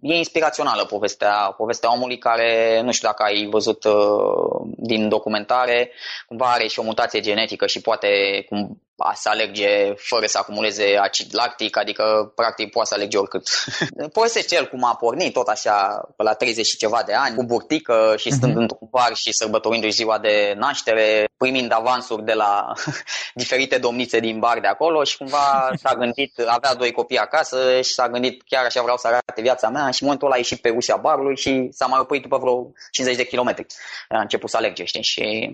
e 0.00 0.14
inspirațională 0.14 0.84
povestea, 0.84 1.54
povestea 1.56 1.92
omului 1.92 2.18
care, 2.18 2.80
nu 2.84 2.92
știu 2.92 3.08
dacă 3.08 3.22
ai 3.22 3.46
văzut 3.50 3.84
uh, 3.84 4.66
din 4.76 5.08
documentare, 5.08 5.90
cumva 6.26 6.46
are 6.46 6.66
și 6.66 6.78
o 6.78 6.82
mutație 6.82 7.20
genetică 7.20 7.66
și 7.66 7.80
poate 7.80 8.08
cum, 8.48 8.82
să 9.14 9.28
alerge 9.28 9.94
fără 9.96 10.26
să 10.26 10.38
acumuleze 10.38 10.96
acid 11.00 11.28
lactic, 11.32 11.76
adică 11.76 12.32
practic 12.34 12.70
poate 12.70 12.88
să 12.88 12.94
alerge 12.94 13.16
oricât. 13.16 13.48
Povestește 14.12 14.54
el 14.54 14.68
cum 14.68 14.84
a 14.84 14.94
pornit, 14.94 15.32
tot 15.32 15.46
așa, 15.46 16.08
pe 16.16 16.22
la 16.22 16.34
30 16.34 16.66
și 16.66 16.76
ceva 16.76 17.02
de 17.06 17.12
ani, 17.12 17.36
cu 17.36 17.44
burtică 17.44 18.14
și 18.18 18.30
stând 18.30 18.52
uh-huh. 18.52 18.56
într-un 18.56 18.88
bar 18.90 19.14
și 19.14 19.32
sărbătorindu-și 19.32 19.92
ziua 19.92 20.18
de 20.18 20.54
naștere, 20.56 21.24
primind 21.36 21.72
avansuri 21.72 22.24
de 22.24 22.32
la 22.32 22.72
diferite 23.34 23.78
domnițe 23.78 24.20
din 24.20 24.38
bar 24.38 24.60
de 24.60 24.66
acolo 24.66 25.04
și 25.04 25.16
cumva 25.16 25.70
s-a 25.74 25.94
gândit, 26.02 26.38
avea 26.46 26.74
doi 26.74 26.92
copii 26.92 27.18
acasă 27.18 27.80
și 27.80 27.92
s-a 27.92 28.08
gândit 28.08 28.42
chiar 28.46 28.64
așa 28.64 28.82
vreau 28.82 28.96
să 28.96 29.06
arate 29.06 29.40
viața 29.42 29.68
mea 29.68 29.90
și 29.90 30.02
în 30.02 30.06
momentul 30.06 30.26
ăla 30.26 30.34
a 30.34 30.38
ieșit 30.38 30.60
pe 30.60 30.70
ușa 30.70 30.96
barului 30.96 31.36
și 31.36 31.68
s-a 31.70 31.86
mai 31.86 32.00
oprit 32.00 32.22
după 32.22 32.38
vreo 32.38 32.72
50 32.90 33.16
de 33.16 33.26
kilometri. 33.26 33.66
A 34.08 34.20
început 34.20 34.50
să 34.50 34.56
alerge, 34.56 34.84
știi, 34.84 35.02
și 35.02 35.50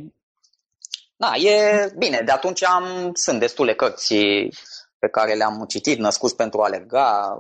Da, 1.20 1.34
e 1.36 1.92
bine, 1.98 2.22
de 2.24 2.30
atunci 2.30 2.64
am, 2.64 3.10
sunt 3.14 3.38
destule 3.38 3.74
cărți 3.74 4.14
pe 4.98 5.08
care 5.08 5.34
le-am 5.34 5.64
citit, 5.68 5.98
Născut 5.98 6.32
pentru 6.32 6.60
a 6.60 6.64
alerga, 6.64 7.38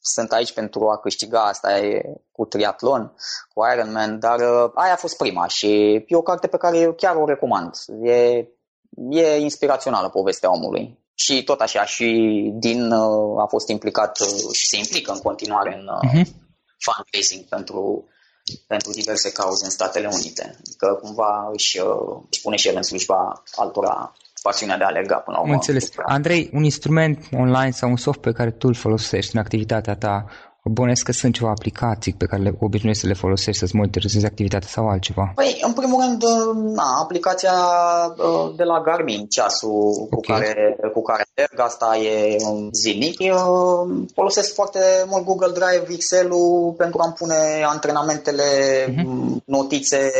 sunt 0.00 0.32
aici 0.32 0.52
pentru 0.52 0.88
a 0.88 0.98
câștiga, 0.98 1.44
asta 1.44 1.78
e 1.78 2.02
cu 2.32 2.44
triatlon, 2.44 3.14
cu 3.54 3.62
Ironman, 3.72 4.18
dar 4.18 4.40
uh, 4.40 4.70
aia 4.74 4.92
a 4.92 4.96
fost 4.96 5.16
prima 5.16 5.46
și 5.46 5.66
e 6.06 6.16
o 6.16 6.22
carte 6.22 6.46
pe 6.46 6.56
care 6.56 6.78
eu 6.78 6.92
chiar 6.92 7.16
o 7.16 7.26
recomand. 7.26 7.74
E, 8.02 8.46
e 9.10 9.36
inspirațională 9.38 10.08
povestea 10.08 10.52
omului. 10.52 10.98
Și 11.14 11.44
tot 11.44 11.60
așa, 11.60 11.84
și 11.84 12.06
din 12.54 12.92
uh, 12.92 13.42
a 13.42 13.46
fost 13.46 13.68
implicat 13.68 14.20
uh, 14.20 14.52
și 14.52 14.66
se 14.66 14.76
implică 14.76 15.12
în 15.12 15.20
continuare 15.20 15.74
în 15.74 15.86
uh-huh. 15.86 16.26
fundraising 16.78 17.44
pentru, 17.48 18.08
pentru 18.66 18.90
diverse 18.90 19.32
cauze 19.32 19.64
în 19.64 19.70
Statele 19.70 20.08
Unite. 20.12 20.56
Adică 20.66 20.98
cumva 21.02 21.50
își, 21.52 21.80
își 22.30 22.40
pune 22.40 22.56
și 22.56 22.68
el 22.68 22.76
în 22.76 22.82
slujba 22.82 23.42
altora 23.54 24.12
pasiunea 24.42 24.76
de 24.76 24.84
a 24.84 24.86
alerga 24.86 25.16
până 25.16 25.36
la 25.36 25.42
urmă. 25.42 25.54
Înțeles. 25.54 25.90
Andrei, 26.04 26.50
un 26.52 26.64
instrument 26.64 27.28
online 27.32 27.70
sau 27.70 27.90
un 27.90 27.96
soft 27.96 28.20
pe 28.20 28.32
care 28.32 28.50
tu 28.50 28.68
îl 28.68 28.74
folosești 28.74 29.34
în 29.34 29.40
activitatea 29.40 29.96
ta 29.96 30.24
Bănesc 30.64 31.04
că 31.04 31.12
sunt 31.12 31.34
ceva 31.34 31.50
aplicații 31.50 32.12
pe 32.12 32.26
care 32.26 32.42
le 32.42 32.52
obișnuiești 32.60 33.02
să 33.02 33.08
le 33.08 33.14
folosești, 33.14 33.60
să-ți 33.60 33.76
monitorizezi 33.76 34.26
activitatea 34.26 34.68
sau 34.68 34.88
altceva? 34.88 35.32
Păi, 35.34 35.58
în 35.66 35.72
primul 35.72 36.00
rând, 36.00 36.22
na, 36.74 36.98
aplicația 37.02 37.52
uh, 38.16 38.52
de 38.56 38.62
la 38.62 38.80
Garmin, 38.80 39.26
ceasul 39.26 39.92
okay. 39.94 40.08
cu 40.10 40.20
care, 40.20 40.76
cu 40.92 41.02
care 41.02 41.26
merg, 41.36 41.60
asta 41.60 41.96
e 41.96 42.36
zilnic. 42.72 43.18
Eu 43.18 43.36
folosesc 44.14 44.54
foarte 44.54 44.78
mult 45.06 45.24
Google 45.24 45.52
Drive, 45.52 45.94
Excel-ul 45.94 46.74
pentru 46.76 47.00
a-mi 47.00 47.12
pune 47.12 47.62
antrenamentele, 47.66 48.42
uh-huh. 48.88 49.44
notițe. 49.44 50.10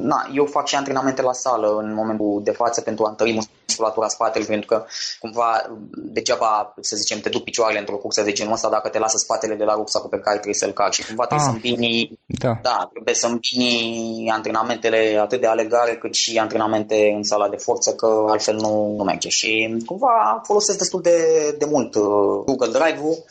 Na, 0.00 0.30
eu 0.34 0.44
fac 0.44 0.66
și 0.66 0.76
antrenamente 0.76 1.22
la 1.22 1.32
sală 1.32 1.76
în 1.82 1.94
momentul 1.94 2.40
de 2.44 2.50
față 2.50 2.80
pentru 2.80 3.04
a 3.04 3.08
întări 3.08 3.38
musculatura 3.66 4.08
spatelui, 4.08 4.46
pentru 4.46 4.66
că 4.66 4.84
cumva 5.20 5.70
degeaba, 5.90 6.74
să 6.80 6.96
zicem, 6.96 7.20
te 7.20 7.28
duc 7.28 7.42
picioarele 7.42 7.78
într-o 7.78 7.96
cursă 7.96 8.22
de 8.22 8.32
genul 8.32 8.52
ăsta 8.52 8.68
dacă 8.68 8.88
te 8.88 8.98
lasă 8.98 9.16
spatele 9.16 9.54
de 9.54 9.64
la 9.64 9.80
rucsacul 9.82 10.08
pe 10.08 10.18
care 10.24 10.34
trebuie 10.34 10.62
să-l 10.62 10.72
carci 10.72 10.94
și 10.94 11.06
cumva 11.06 11.26
trebuie 11.26 11.48
ah, 11.48 11.52
să 11.52 11.56
îmbini, 11.56 12.18
da. 12.26 12.58
da, 12.62 12.88
trebuie 12.92 13.14
să 13.14 13.26
îmbini 13.26 14.30
antrenamentele 14.30 15.18
atât 15.20 15.40
de 15.40 15.46
alegare 15.46 15.96
cât 15.96 16.14
și 16.14 16.38
antrenamente 16.38 17.12
în 17.16 17.22
sala 17.22 17.48
de 17.48 17.56
forță, 17.56 17.94
că 17.94 18.26
altfel 18.28 18.56
nu, 18.56 18.94
nu 18.96 19.04
merge. 19.04 19.28
Și 19.28 19.82
cumva 19.86 20.40
folosesc 20.44 20.78
destul 20.78 21.00
de, 21.00 21.18
de 21.58 21.64
mult 21.64 21.94
uh, 21.94 22.02
Google 22.44 22.78
Drive-ul 22.78 23.24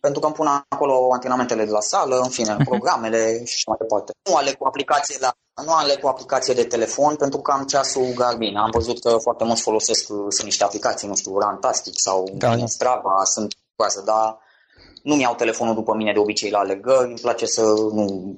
pentru 0.00 0.20
că 0.20 0.26
îmi 0.26 0.34
pun 0.34 0.64
acolo 0.68 1.08
antrenamentele 1.12 1.64
de 1.64 1.70
la 1.70 1.80
sală, 1.80 2.16
în 2.16 2.28
fine, 2.28 2.56
programele 2.64 3.44
și 3.44 3.68
mai 3.68 3.76
departe. 3.80 4.12
Nu 4.28 4.34
ale 4.34 4.52
cu 4.52 4.66
aplicație 4.66 5.16
la 5.20 5.30
nu 5.64 5.72
ale 5.72 5.94
cu 5.96 6.08
aplicație 6.08 6.54
de 6.54 6.64
telefon, 6.64 7.16
pentru 7.16 7.38
că 7.38 7.50
am 7.50 7.64
ceasul 7.64 8.12
Garmin. 8.14 8.56
Am 8.56 8.70
văzut 8.70 9.00
că 9.00 9.16
foarte 9.16 9.44
mulți 9.44 9.62
folosesc, 9.62 10.04
sunt 10.04 10.42
niște 10.44 10.64
aplicații, 10.64 11.08
nu 11.08 11.16
știu, 11.16 11.38
Rantastic 11.38 11.92
sau 11.96 12.28
da, 12.32 12.56
Strava, 12.64 13.22
sunt 13.24 13.54
coasă, 13.76 14.02
dar 14.06 14.38
nu 15.06 15.14
mi-au 15.14 15.34
telefonul 15.34 15.74
după 15.74 15.94
mine 15.94 16.12
de 16.12 16.18
obicei 16.18 16.50
la 16.50 16.58
alegări, 16.58 17.08
îmi 17.08 17.18
place 17.18 17.46
să 17.46 17.62
nu... 17.92 18.36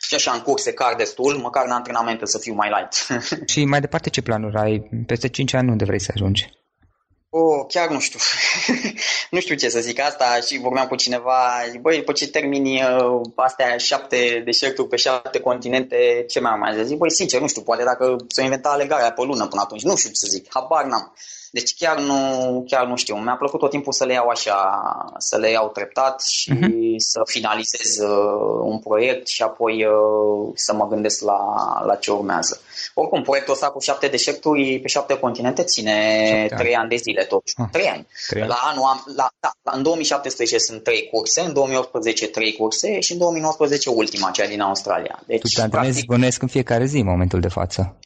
Și 0.00 0.14
așa 0.14 0.32
în 0.32 0.40
curse 0.40 0.72
car 0.72 0.94
destul, 0.94 1.36
măcar 1.36 1.64
în 1.66 1.70
antrenamente 1.70 2.26
să 2.26 2.38
fiu 2.38 2.54
mai 2.54 2.68
light. 2.68 3.22
și 3.52 3.64
mai 3.64 3.80
departe 3.80 4.10
ce 4.10 4.22
planuri 4.22 4.56
ai? 4.56 4.88
Peste 5.06 5.28
5 5.28 5.54
ani 5.54 5.70
unde 5.70 5.84
vrei 5.84 6.00
să 6.00 6.10
ajungi? 6.14 6.48
Oh, 7.28 7.64
chiar 7.68 7.88
nu 7.90 8.00
știu. 8.00 8.18
nu 9.34 9.40
știu 9.40 9.54
ce 9.54 9.68
să 9.68 9.80
zic 9.80 10.00
asta 10.00 10.40
și 10.46 10.58
vorbeam 10.58 10.86
cu 10.86 10.94
cineva, 10.94 11.38
băi, 11.80 11.96
după 11.96 12.12
ce 12.12 12.28
termini 12.28 12.82
uh, 12.82 13.20
astea 13.34 13.76
șapte 13.76 14.42
deșerturi 14.44 14.88
pe 14.88 14.96
șapte 14.96 15.40
continente, 15.40 16.24
ce 16.28 16.40
mai 16.40 16.52
am 16.52 16.58
mai 16.58 16.84
zis? 16.84 16.96
Băi, 16.96 17.10
sincer, 17.10 17.40
nu 17.40 17.48
știu, 17.48 17.62
poate 17.62 17.84
dacă 17.84 18.16
s-o 18.28 18.42
inventa 18.42 18.68
alegarea 18.68 19.12
pe 19.12 19.22
lună 19.22 19.46
până 19.46 19.60
atunci, 19.60 19.82
nu 19.82 19.96
știu 19.96 20.08
ce 20.08 20.16
să 20.16 20.26
zic, 20.30 20.46
habar 20.50 20.84
n-am. 20.84 21.14
Deci 21.50 21.74
chiar 21.74 21.98
nu, 21.98 22.64
chiar 22.68 22.86
nu 22.86 22.96
știu. 22.96 23.16
Mi-a 23.16 23.36
plăcut 23.36 23.60
tot 23.60 23.70
timpul 23.70 23.92
să 23.92 24.04
le 24.04 24.12
iau 24.12 24.28
așa, 24.28 24.56
să 25.18 25.36
le 25.36 25.50
iau 25.50 25.68
treptat 25.68 26.22
și 26.22 26.52
uh-huh. 26.54 26.96
să 26.96 27.20
finalizez 27.24 27.98
uh, 27.98 28.60
un 28.62 28.78
proiect 28.78 29.26
și 29.26 29.42
apoi 29.42 29.84
uh, 29.84 30.52
să 30.54 30.74
mă 30.74 30.88
gândesc 30.88 31.22
la, 31.22 31.38
la 31.86 31.94
ce 31.94 32.10
urmează. 32.10 32.60
Oricum, 32.94 33.22
proiectul 33.22 33.52
ăsta 33.52 33.70
cu 33.70 33.80
șapte 33.80 34.06
deșerturi 34.06 34.78
pe 34.82 34.88
șapte 34.88 35.18
continente 35.18 35.62
ține 35.62 35.96
trei 36.56 36.74
ani 36.74 36.88
de 36.88 36.96
zile 36.96 37.24
tot. 37.24 37.42
Ah, 37.56 37.68
trei 37.72 37.86
ani. 37.86 38.06
Trei 38.28 38.42
ani. 38.42 38.50
La 38.50 38.58
anul 38.62 38.84
am, 38.84 39.02
la, 39.16 39.28
da, 39.40 39.50
la, 39.62 39.72
în 39.76 39.82
2017 39.82 40.58
sunt 40.58 40.82
trei 40.82 41.08
curse, 41.10 41.40
în 41.40 41.52
2018 41.52 42.26
trei 42.26 42.52
curse 42.52 43.00
și 43.00 43.12
în 43.12 43.18
2019 43.18 43.90
ultima, 43.90 44.30
cea 44.30 44.46
din 44.46 44.60
Australia. 44.60 45.22
Deci, 45.26 45.40
tu 45.40 45.48
te 45.54 45.60
antrenezi 45.60 46.04
practic... 46.04 46.42
în 46.42 46.48
fiecare 46.48 46.84
zi 46.84 46.98
în 46.98 47.06
momentul 47.06 47.40
de 47.40 47.48
față. 47.48 47.96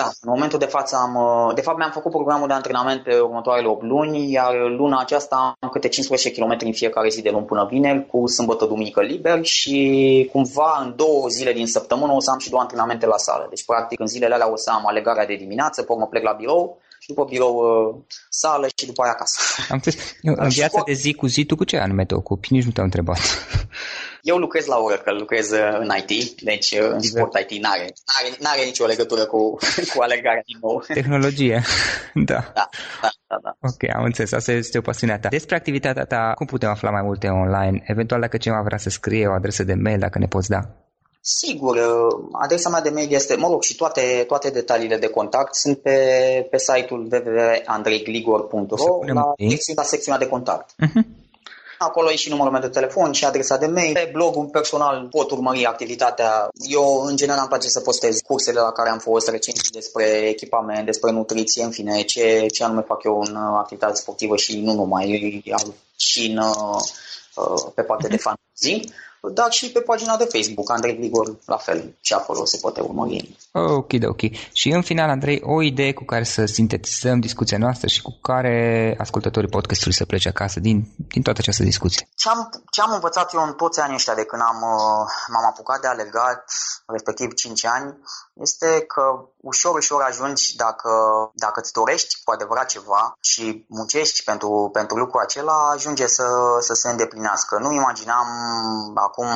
Da, 0.00 0.10
în 0.20 0.30
momentul 0.34 0.58
de 0.58 0.64
față 0.64 0.96
am, 0.96 1.14
uh, 1.14 1.54
de 1.54 1.60
fapt 1.60 1.78
mi-am 1.78 1.90
făcut 1.90 2.10
programul 2.10 2.48
de 2.48 2.54
antrenament 2.54 3.02
pe 3.02 3.14
următoarele 3.18 3.68
8 3.68 3.82
luni, 3.82 4.32
iar 4.32 4.54
luna 4.78 5.00
aceasta 5.00 5.56
am 5.60 5.68
câte 5.68 5.88
15 5.88 6.30
km 6.40 6.56
în 6.60 6.72
fiecare 6.72 7.08
zi 7.08 7.22
de 7.22 7.30
luni 7.30 7.44
până 7.44 7.66
vineri, 7.70 8.06
cu 8.06 8.26
sâmbătă, 8.26 8.64
duminică 8.64 9.00
liber 9.00 9.44
și 9.44 10.28
cumva 10.32 10.80
în 10.82 10.94
două 10.96 11.28
zile 11.28 11.52
din 11.52 11.66
săptămână 11.66 12.12
o 12.12 12.20
să 12.20 12.30
am 12.30 12.38
și 12.38 12.50
două 12.50 12.62
antrenamente 12.62 13.06
la 13.06 13.16
sală. 13.16 13.46
Deci 13.48 13.64
practic 13.64 14.00
în 14.00 14.06
zilele 14.06 14.34
alea 14.34 14.50
o 14.50 14.56
să 14.56 14.70
am 14.70 14.86
alegarea 14.86 15.26
de 15.26 15.34
dimineață, 15.34 15.82
pe 15.82 15.92
urmă 15.92 16.06
plec 16.06 16.22
la 16.22 16.32
birou 16.32 16.78
și 16.98 17.08
după 17.08 17.24
birou 17.24 17.54
uh, 17.54 17.94
sală 18.28 18.66
și 18.76 18.86
după 18.86 19.02
aia 19.02 19.12
acasă. 19.12 19.36
Am 19.70 19.80
în 20.22 20.48
viața 20.48 20.82
de 20.84 20.92
zi 20.92 21.14
cu 21.14 21.26
zi 21.26 21.44
tu 21.44 21.56
cu 21.56 21.64
ce 21.64 21.76
anume 21.76 22.04
te 22.04 22.14
ocupi? 22.14 22.52
Nici 22.52 22.64
nu 22.64 22.70
te-am 22.70 22.86
întrebat. 22.86 23.18
Eu 24.22 24.36
lucrez 24.36 24.66
la 24.66 24.78
Oracle, 24.78 25.18
lucrez 25.18 25.50
uh, 25.50 25.78
în 25.78 25.90
IT, 25.96 26.40
deci 26.40 26.70
uh, 26.70 26.88
în 26.90 27.00
sport 27.00 27.38
IT 27.38 27.62
n-are, 27.62 27.82
n-are, 27.82 28.36
n-are 28.40 28.64
nicio 28.64 28.86
legătură 28.86 29.26
cu, 29.26 29.58
cu 29.94 30.02
alegarea 30.02 30.42
din 30.46 30.58
nou. 30.60 30.84
Tehnologie, 30.94 31.62
da. 32.30 32.50
Da, 32.54 32.68
da, 33.02 33.08
da, 33.26 33.36
da. 33.42 33.56
Ok, 33.60 33.96
am 33.96 34.04
înțeles, 34.04 34.32
asta 34.32 34.52
este 34.52 34.78
o 34.78 34.80
pasiune 34.80 35.18
ta. 35.18 35.28
Despre 35.28 35.56
activitatea 35.56 36.04
ta, 36.04 36.32
cum 36.34 36.46
putem 36.46 36.68
afla 36.68 36.90
mai 36.90 37.02
multe 37.02 37.28
online? 37.28 37.82
Eventual 37.86 38.20
dacă 38.20 38.36
cineva 38.36 38.62
vrea 38.62 38.78
să 38.78 38.90
scrie 38.90 39.26
o 39.26 39.32
adresă 39.32 39.64
de 39.64 39.74
mail, 39.74 39.98
dacă 39.98 40.18
ne 40.18 40.26
poți 40.26 40.48
da. 40.48 40.60
Sigur, 41.22 41.76
uh, 41.76 42.28
adresa 42.32 42.70
mea 42.70 42.80
de 42.80 42.90
mail 42.90 43.12
este, 43.12 43.36
mă 43.36 43.48
rog, 43.48 43.62
și 43.62 43.76
toate, 43.76 44.24
toate 44.26 44.50
detaliile 44.50 44.96
de 44.96 45.08
contact 45.08 45.54
sunt 45.54 45.78
pe, 45.78 45.96
pe 46.50 46.58
site-ul 46.58 47.08
www.andreigligor.ro 47.12 49.14
la, 49.14 49.32
la 49.74 49.82
secțiunea 49.82 50.20
de 50.20 50.28
contact. 50.28 50.70
Uh-huh. 50.70 51.20
Acolo 51.82 52.10
e 52.10 52.16
și 52.16 52.28
numărul 52.28 52.52
meu 52.52 52.60
de 52.60 52.68
telefon 52.68 53.12
și 53.12 53.24
adresa 53.24 53.56
de 53.56 53.66
mail. 53.66 53.92
Pe 53.92 54.08
blogul 54.12 54.46
personal 54.46 55.06
pot 55.10 55.30
urmări 55.30 55.64
activitatea. 55.64 56.48
Eu, 56.68 57.02
în 57.04 57.16
general, 57.16 57.38
îmi 57.40 57.48
place 57.48 57.68
să 57.68 57.80
postez 57.80 58.20
cursele 58.20 58.60
la 58.60 58.72
care 58.72 58.88
am 58.88 58.98
fost 58.98 59.28
recent 59.28 59.70
despre 59.70 60.04
echipament, 60.04 60.84
despre 60.84 61.10
nutriție, 61.10 61.64
în 61.64 61.70
fine, 61.70 62.02
ce, 62.02 62.46
ce 62.46 62.64
anume 62.64 62.80
fac 62.80 63.02
eu 63.04 63.20
în 63.20 63.34
uh, 63.34 63.58
activitate 63.58 63.94
sportivă 63.94 64.36
și 64.36 64.60
nu 64.60 64.72
numai, 64.72 65.42
și 65.96 66.26
în, 66.26 66.36
uh, 66.36 67.72
pe 67.74 67.82
partea 67.82 68.08
de 68.08 68.14
mhm. 68.14 68.22
fantasy 68.22 68.92
dar 69.28 69.50
și 69.50 69.70
pe 69.70 69.80
pagina 69.80 70.16
de 70.16 70.28
Facebook, 70.32 70.70
Andrei 70.70 70.96
Grigor, 70.96 71.36
la 71.46 71.56
fel, 71.56 71.96
și 72.00 72.12
acolo 72.12 72.44
se 72.44 72.58
poate 72.60 72.80
urmări. 72.80 73.36
Ok, 73.52 73.92
ok. 74.06 74.20
Și 74.52 74.68
în 74.70 74.82
final, 74.82 75.08
Andrei, 75.08 75.40
o 75.44 75.62
idee 75.62 75.92
cu 75.92 76.04
care 76.04 76.24
să 76.24 76.44
sintetizăm 76.44 77.20
discuția 77.20 77.58
noastră 77.58 77.86
și 77.86 78.02
cu 78.02 78.18
care 78.22 78.94
ascultătorii 78.98 79.48
podcastului 79.48 79.94
să 79.94 80.04
plece 80.04 80.28
acasă 80.28 80.60
din, 80.60 80.88
din 80.96 81.22
toată 81.22 81.38
această 81.42 81.62
discuție. 81.62 82.08
Ce 82.16 82.28
am, 82.28 82.50
ce 82.70 82.80
am 82.80 82.92
învățat 82.92 83.34
eu 83.34 83.42
în 83.42 83.52
toți 83.52 83.80
anii 83.80 83.94
ăștia 83.94 84.14
de 84.14 84.24
când 84.24 84.42
am, 84.42 84.56
uh, 84.56 85.06
m-am 85.32 85.46
apucat 85.46 85.80
de 85.80 85.86
alergat, 85.86 86.44
respectiv 86.86 87.32
5 87.32 87.64
ani, 87.64 87.98
este 88.32 88.84
că 88.86 89.02
ușor, 89.40 89.76
ușor 89.76 90.02
ajungi 90.02 90.56
dacă, 90.56 90.90
dacă 91.34 91.60
îți 91.60 91.72
dorești 91.72 92.20
cu 92.24 92.32
adevărat 92.32 92.66
ceva 92.66 93.16
și 93.20 93.64
muncești 93.68 94.24
pentru, 94.24 94.70
pentru 94.72 94.96
lucrul 94.96 95.20
acela, 95.20 95.70
ajunge 95.74 96.06
să, 96.06 96.26
să 96.60 96.74
se 96.74 96.88
îndeplinească. 96.88 97.58
Nu 97.58 97.72
imaginam 97.72 98.26
acum 99.10 99.28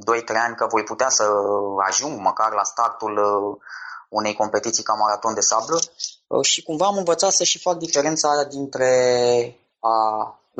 2-3 0.00 0.36
ani 0.46 0.56
că 0.56 0.66
voi 0.66 0.82
putea 0.82 1.08
să 1.08 1.24
ajung 1.88 2.20
măcar 2.20 2.52
la 2.52 2.62
startul 2.62 3.16
uh, 3.16 3.56
unei 4.08 4.34
competiții 4.34 4.82
ca 4.82 4.92
maraton 4.92 5.34
de 5.34 5.40
sablă. 5.40 5.78
Uh, 6.26 6.44
și 6.44 6.62
cumva 6.62 6.86
am 6.86 6.96
învățat 6.96 7.32
să 7.32 7.44
și 7.44 7.58
fac 7.58 7.76
diferența 7.76 8.44
dintre 8.44 8.90
a 9.80 9.94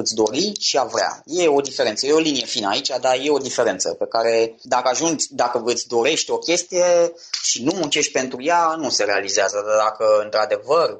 îți 0.00 0.14
dori 0.14 0.52
și 0.60 0.76
a 0.76 0.84
vrea. 0.84 1.22
E 1.26 1.48
o 1.48 1.60
diferență, 1.60 2.06
e 2.06 2.12
o 2.12 2.18
linie 2.18 2.44
fină 2.44 2.68
aici, 2.68 2.90
dar 3.00 3.18
e 3.22 3.30
o 3.30 3.38
diferență 3.38 3.94
pe 3.94 4.06
care 4.08 4.54
dacă 4.62 4.88
ajungi, 4.88 5.26
dacă 5.30 5.62
îți 5.64 5.88
dorești 5.88 6.30
o 6.30 6.38
chestie 6.38 7.12
și 7.42 7.62
nu 7.62 7.72
muncești 7.74 8.12
pentru 8.12 8.42
ea, 8.42 8.74
nu 8.78 8.90
se 8.90 9.04
realizează. 9.04 9.62
Dar 9.66 9.76
dacă 9.76 10.20
într-adevăr 10.24 10.98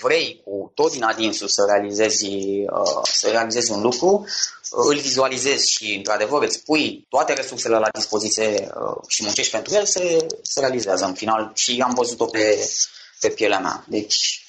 vrei 0.00 0.40
cu 0.44 0.72
tot 0.74 0.92
din 0.92 1.02
adinsul 1.02 1.48
să 1.48 1.64
realizezi, 1.68 2.26
uh, 2.26 3.00
să 3.02 3.28
realizezi 3.30 3.70
un 3.70 3.80
lucru, 3.80 4.26
îl 4.70 4.98
vizualizezi 4.98 5.70
și 5.70 5.94
într-adevăr 5.94 6.42
îți 6.42 6.62
pui 6.62 7.06
toate 7.08 7.32
resursele 7.32 7.78
la 7.78 7.88
dispoziție 7.92 8.48
uh, 8.48 8.96
și 9.08 9.24
muncești 9.24 9.52
pentru 9.52 9.74
el, 9.74 9.84
se, 9.84 10.26
se 10.42 10.60
realizează 10.60 11.04
în 11.04 11.14
final 11.14 11.50
și 11.54 11.82
am 11.84 11.94
văzut-o 11.94 12.26
pe, 12.26 12.70
pe 13.20 13.28
pielea 13.28 13.58
mea. 13.58 13.84
Deci 13.88 14.44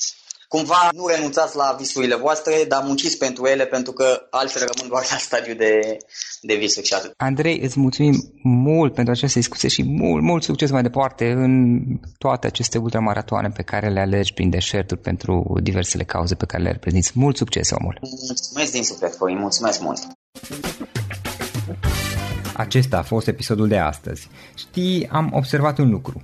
cumva 0.56 0.90
nu 0.96 1.08
renunțați 1.08 1.56
la 1.56 1.76
visurile 1.80 2.16
voastre, 2.16 2.66
dar 2.68 2.84
munciți 2.86 3.18
pentru 3.18 3.46
ele 3.46 3.66
pentru 3.66 3.92
că 3.92 4.28
altfel 4.30 4.62
rămân 4.72 4.90
doar 4.90 5.06
la 5.12 5.18
stadiu 5.18 5.54
de, 5.54 5.98
de 6.42 6.56
visuri 6.56 6.86
și 6.86 6.94
atât. 6.94 7.14
Andrei, 7.18 7.60
îți 7.60 7.80
mulțumim 7.80 8.16
mult 8.44 8.94
pentru 8.94 9.14
această 9.14 9.40
discuție 9.40 9.70
și 9.70 9.84
mult, 9.84 10.24
mult 10.24 10.44
succes 10.44 10.72
mai 10.72 10.82
departe 10.82 11.32
în 11.32 11.82
toate 12.18 12.48
aceste 12.48 12.78
ultramaratoane 12.78 13.50
pe 13.50 13.64
care 13.64 13.90
le 13.90 14.00
alegi 14.00 14.34
prin 14.34 14.50
deșerturi 14.50 15.02
pentru 15.02 15.60
diversele 15.62 16.04
cauze 16.04 16.36
pe 16.36 16.46
care 16.46 16.64
le 16.64 16.72
reprezinți. 16.72 17.12
Mult 17.16 17.38
succes, 17.38 17.70
omul! 17.72 17.98
Mulțumesc 18.02 18.72
din 18.72 18.84
suflet, 18.84 19.16
Florin, 19.16 19.38
mulțumesc 19.38 19.82
mult! 19.82 20.00
Acesta 22.56 22.98
a 22.98 23.04
fost 23.04 23.28
episodul 23.28 23.68
de 23.68 23.78
astăzi. 23.78 24.30
Știi, 24.56 25.08
am 25.12 25.30
observat 25.34 25.78
un 25.78 25.90
lucru. 25.90 26.24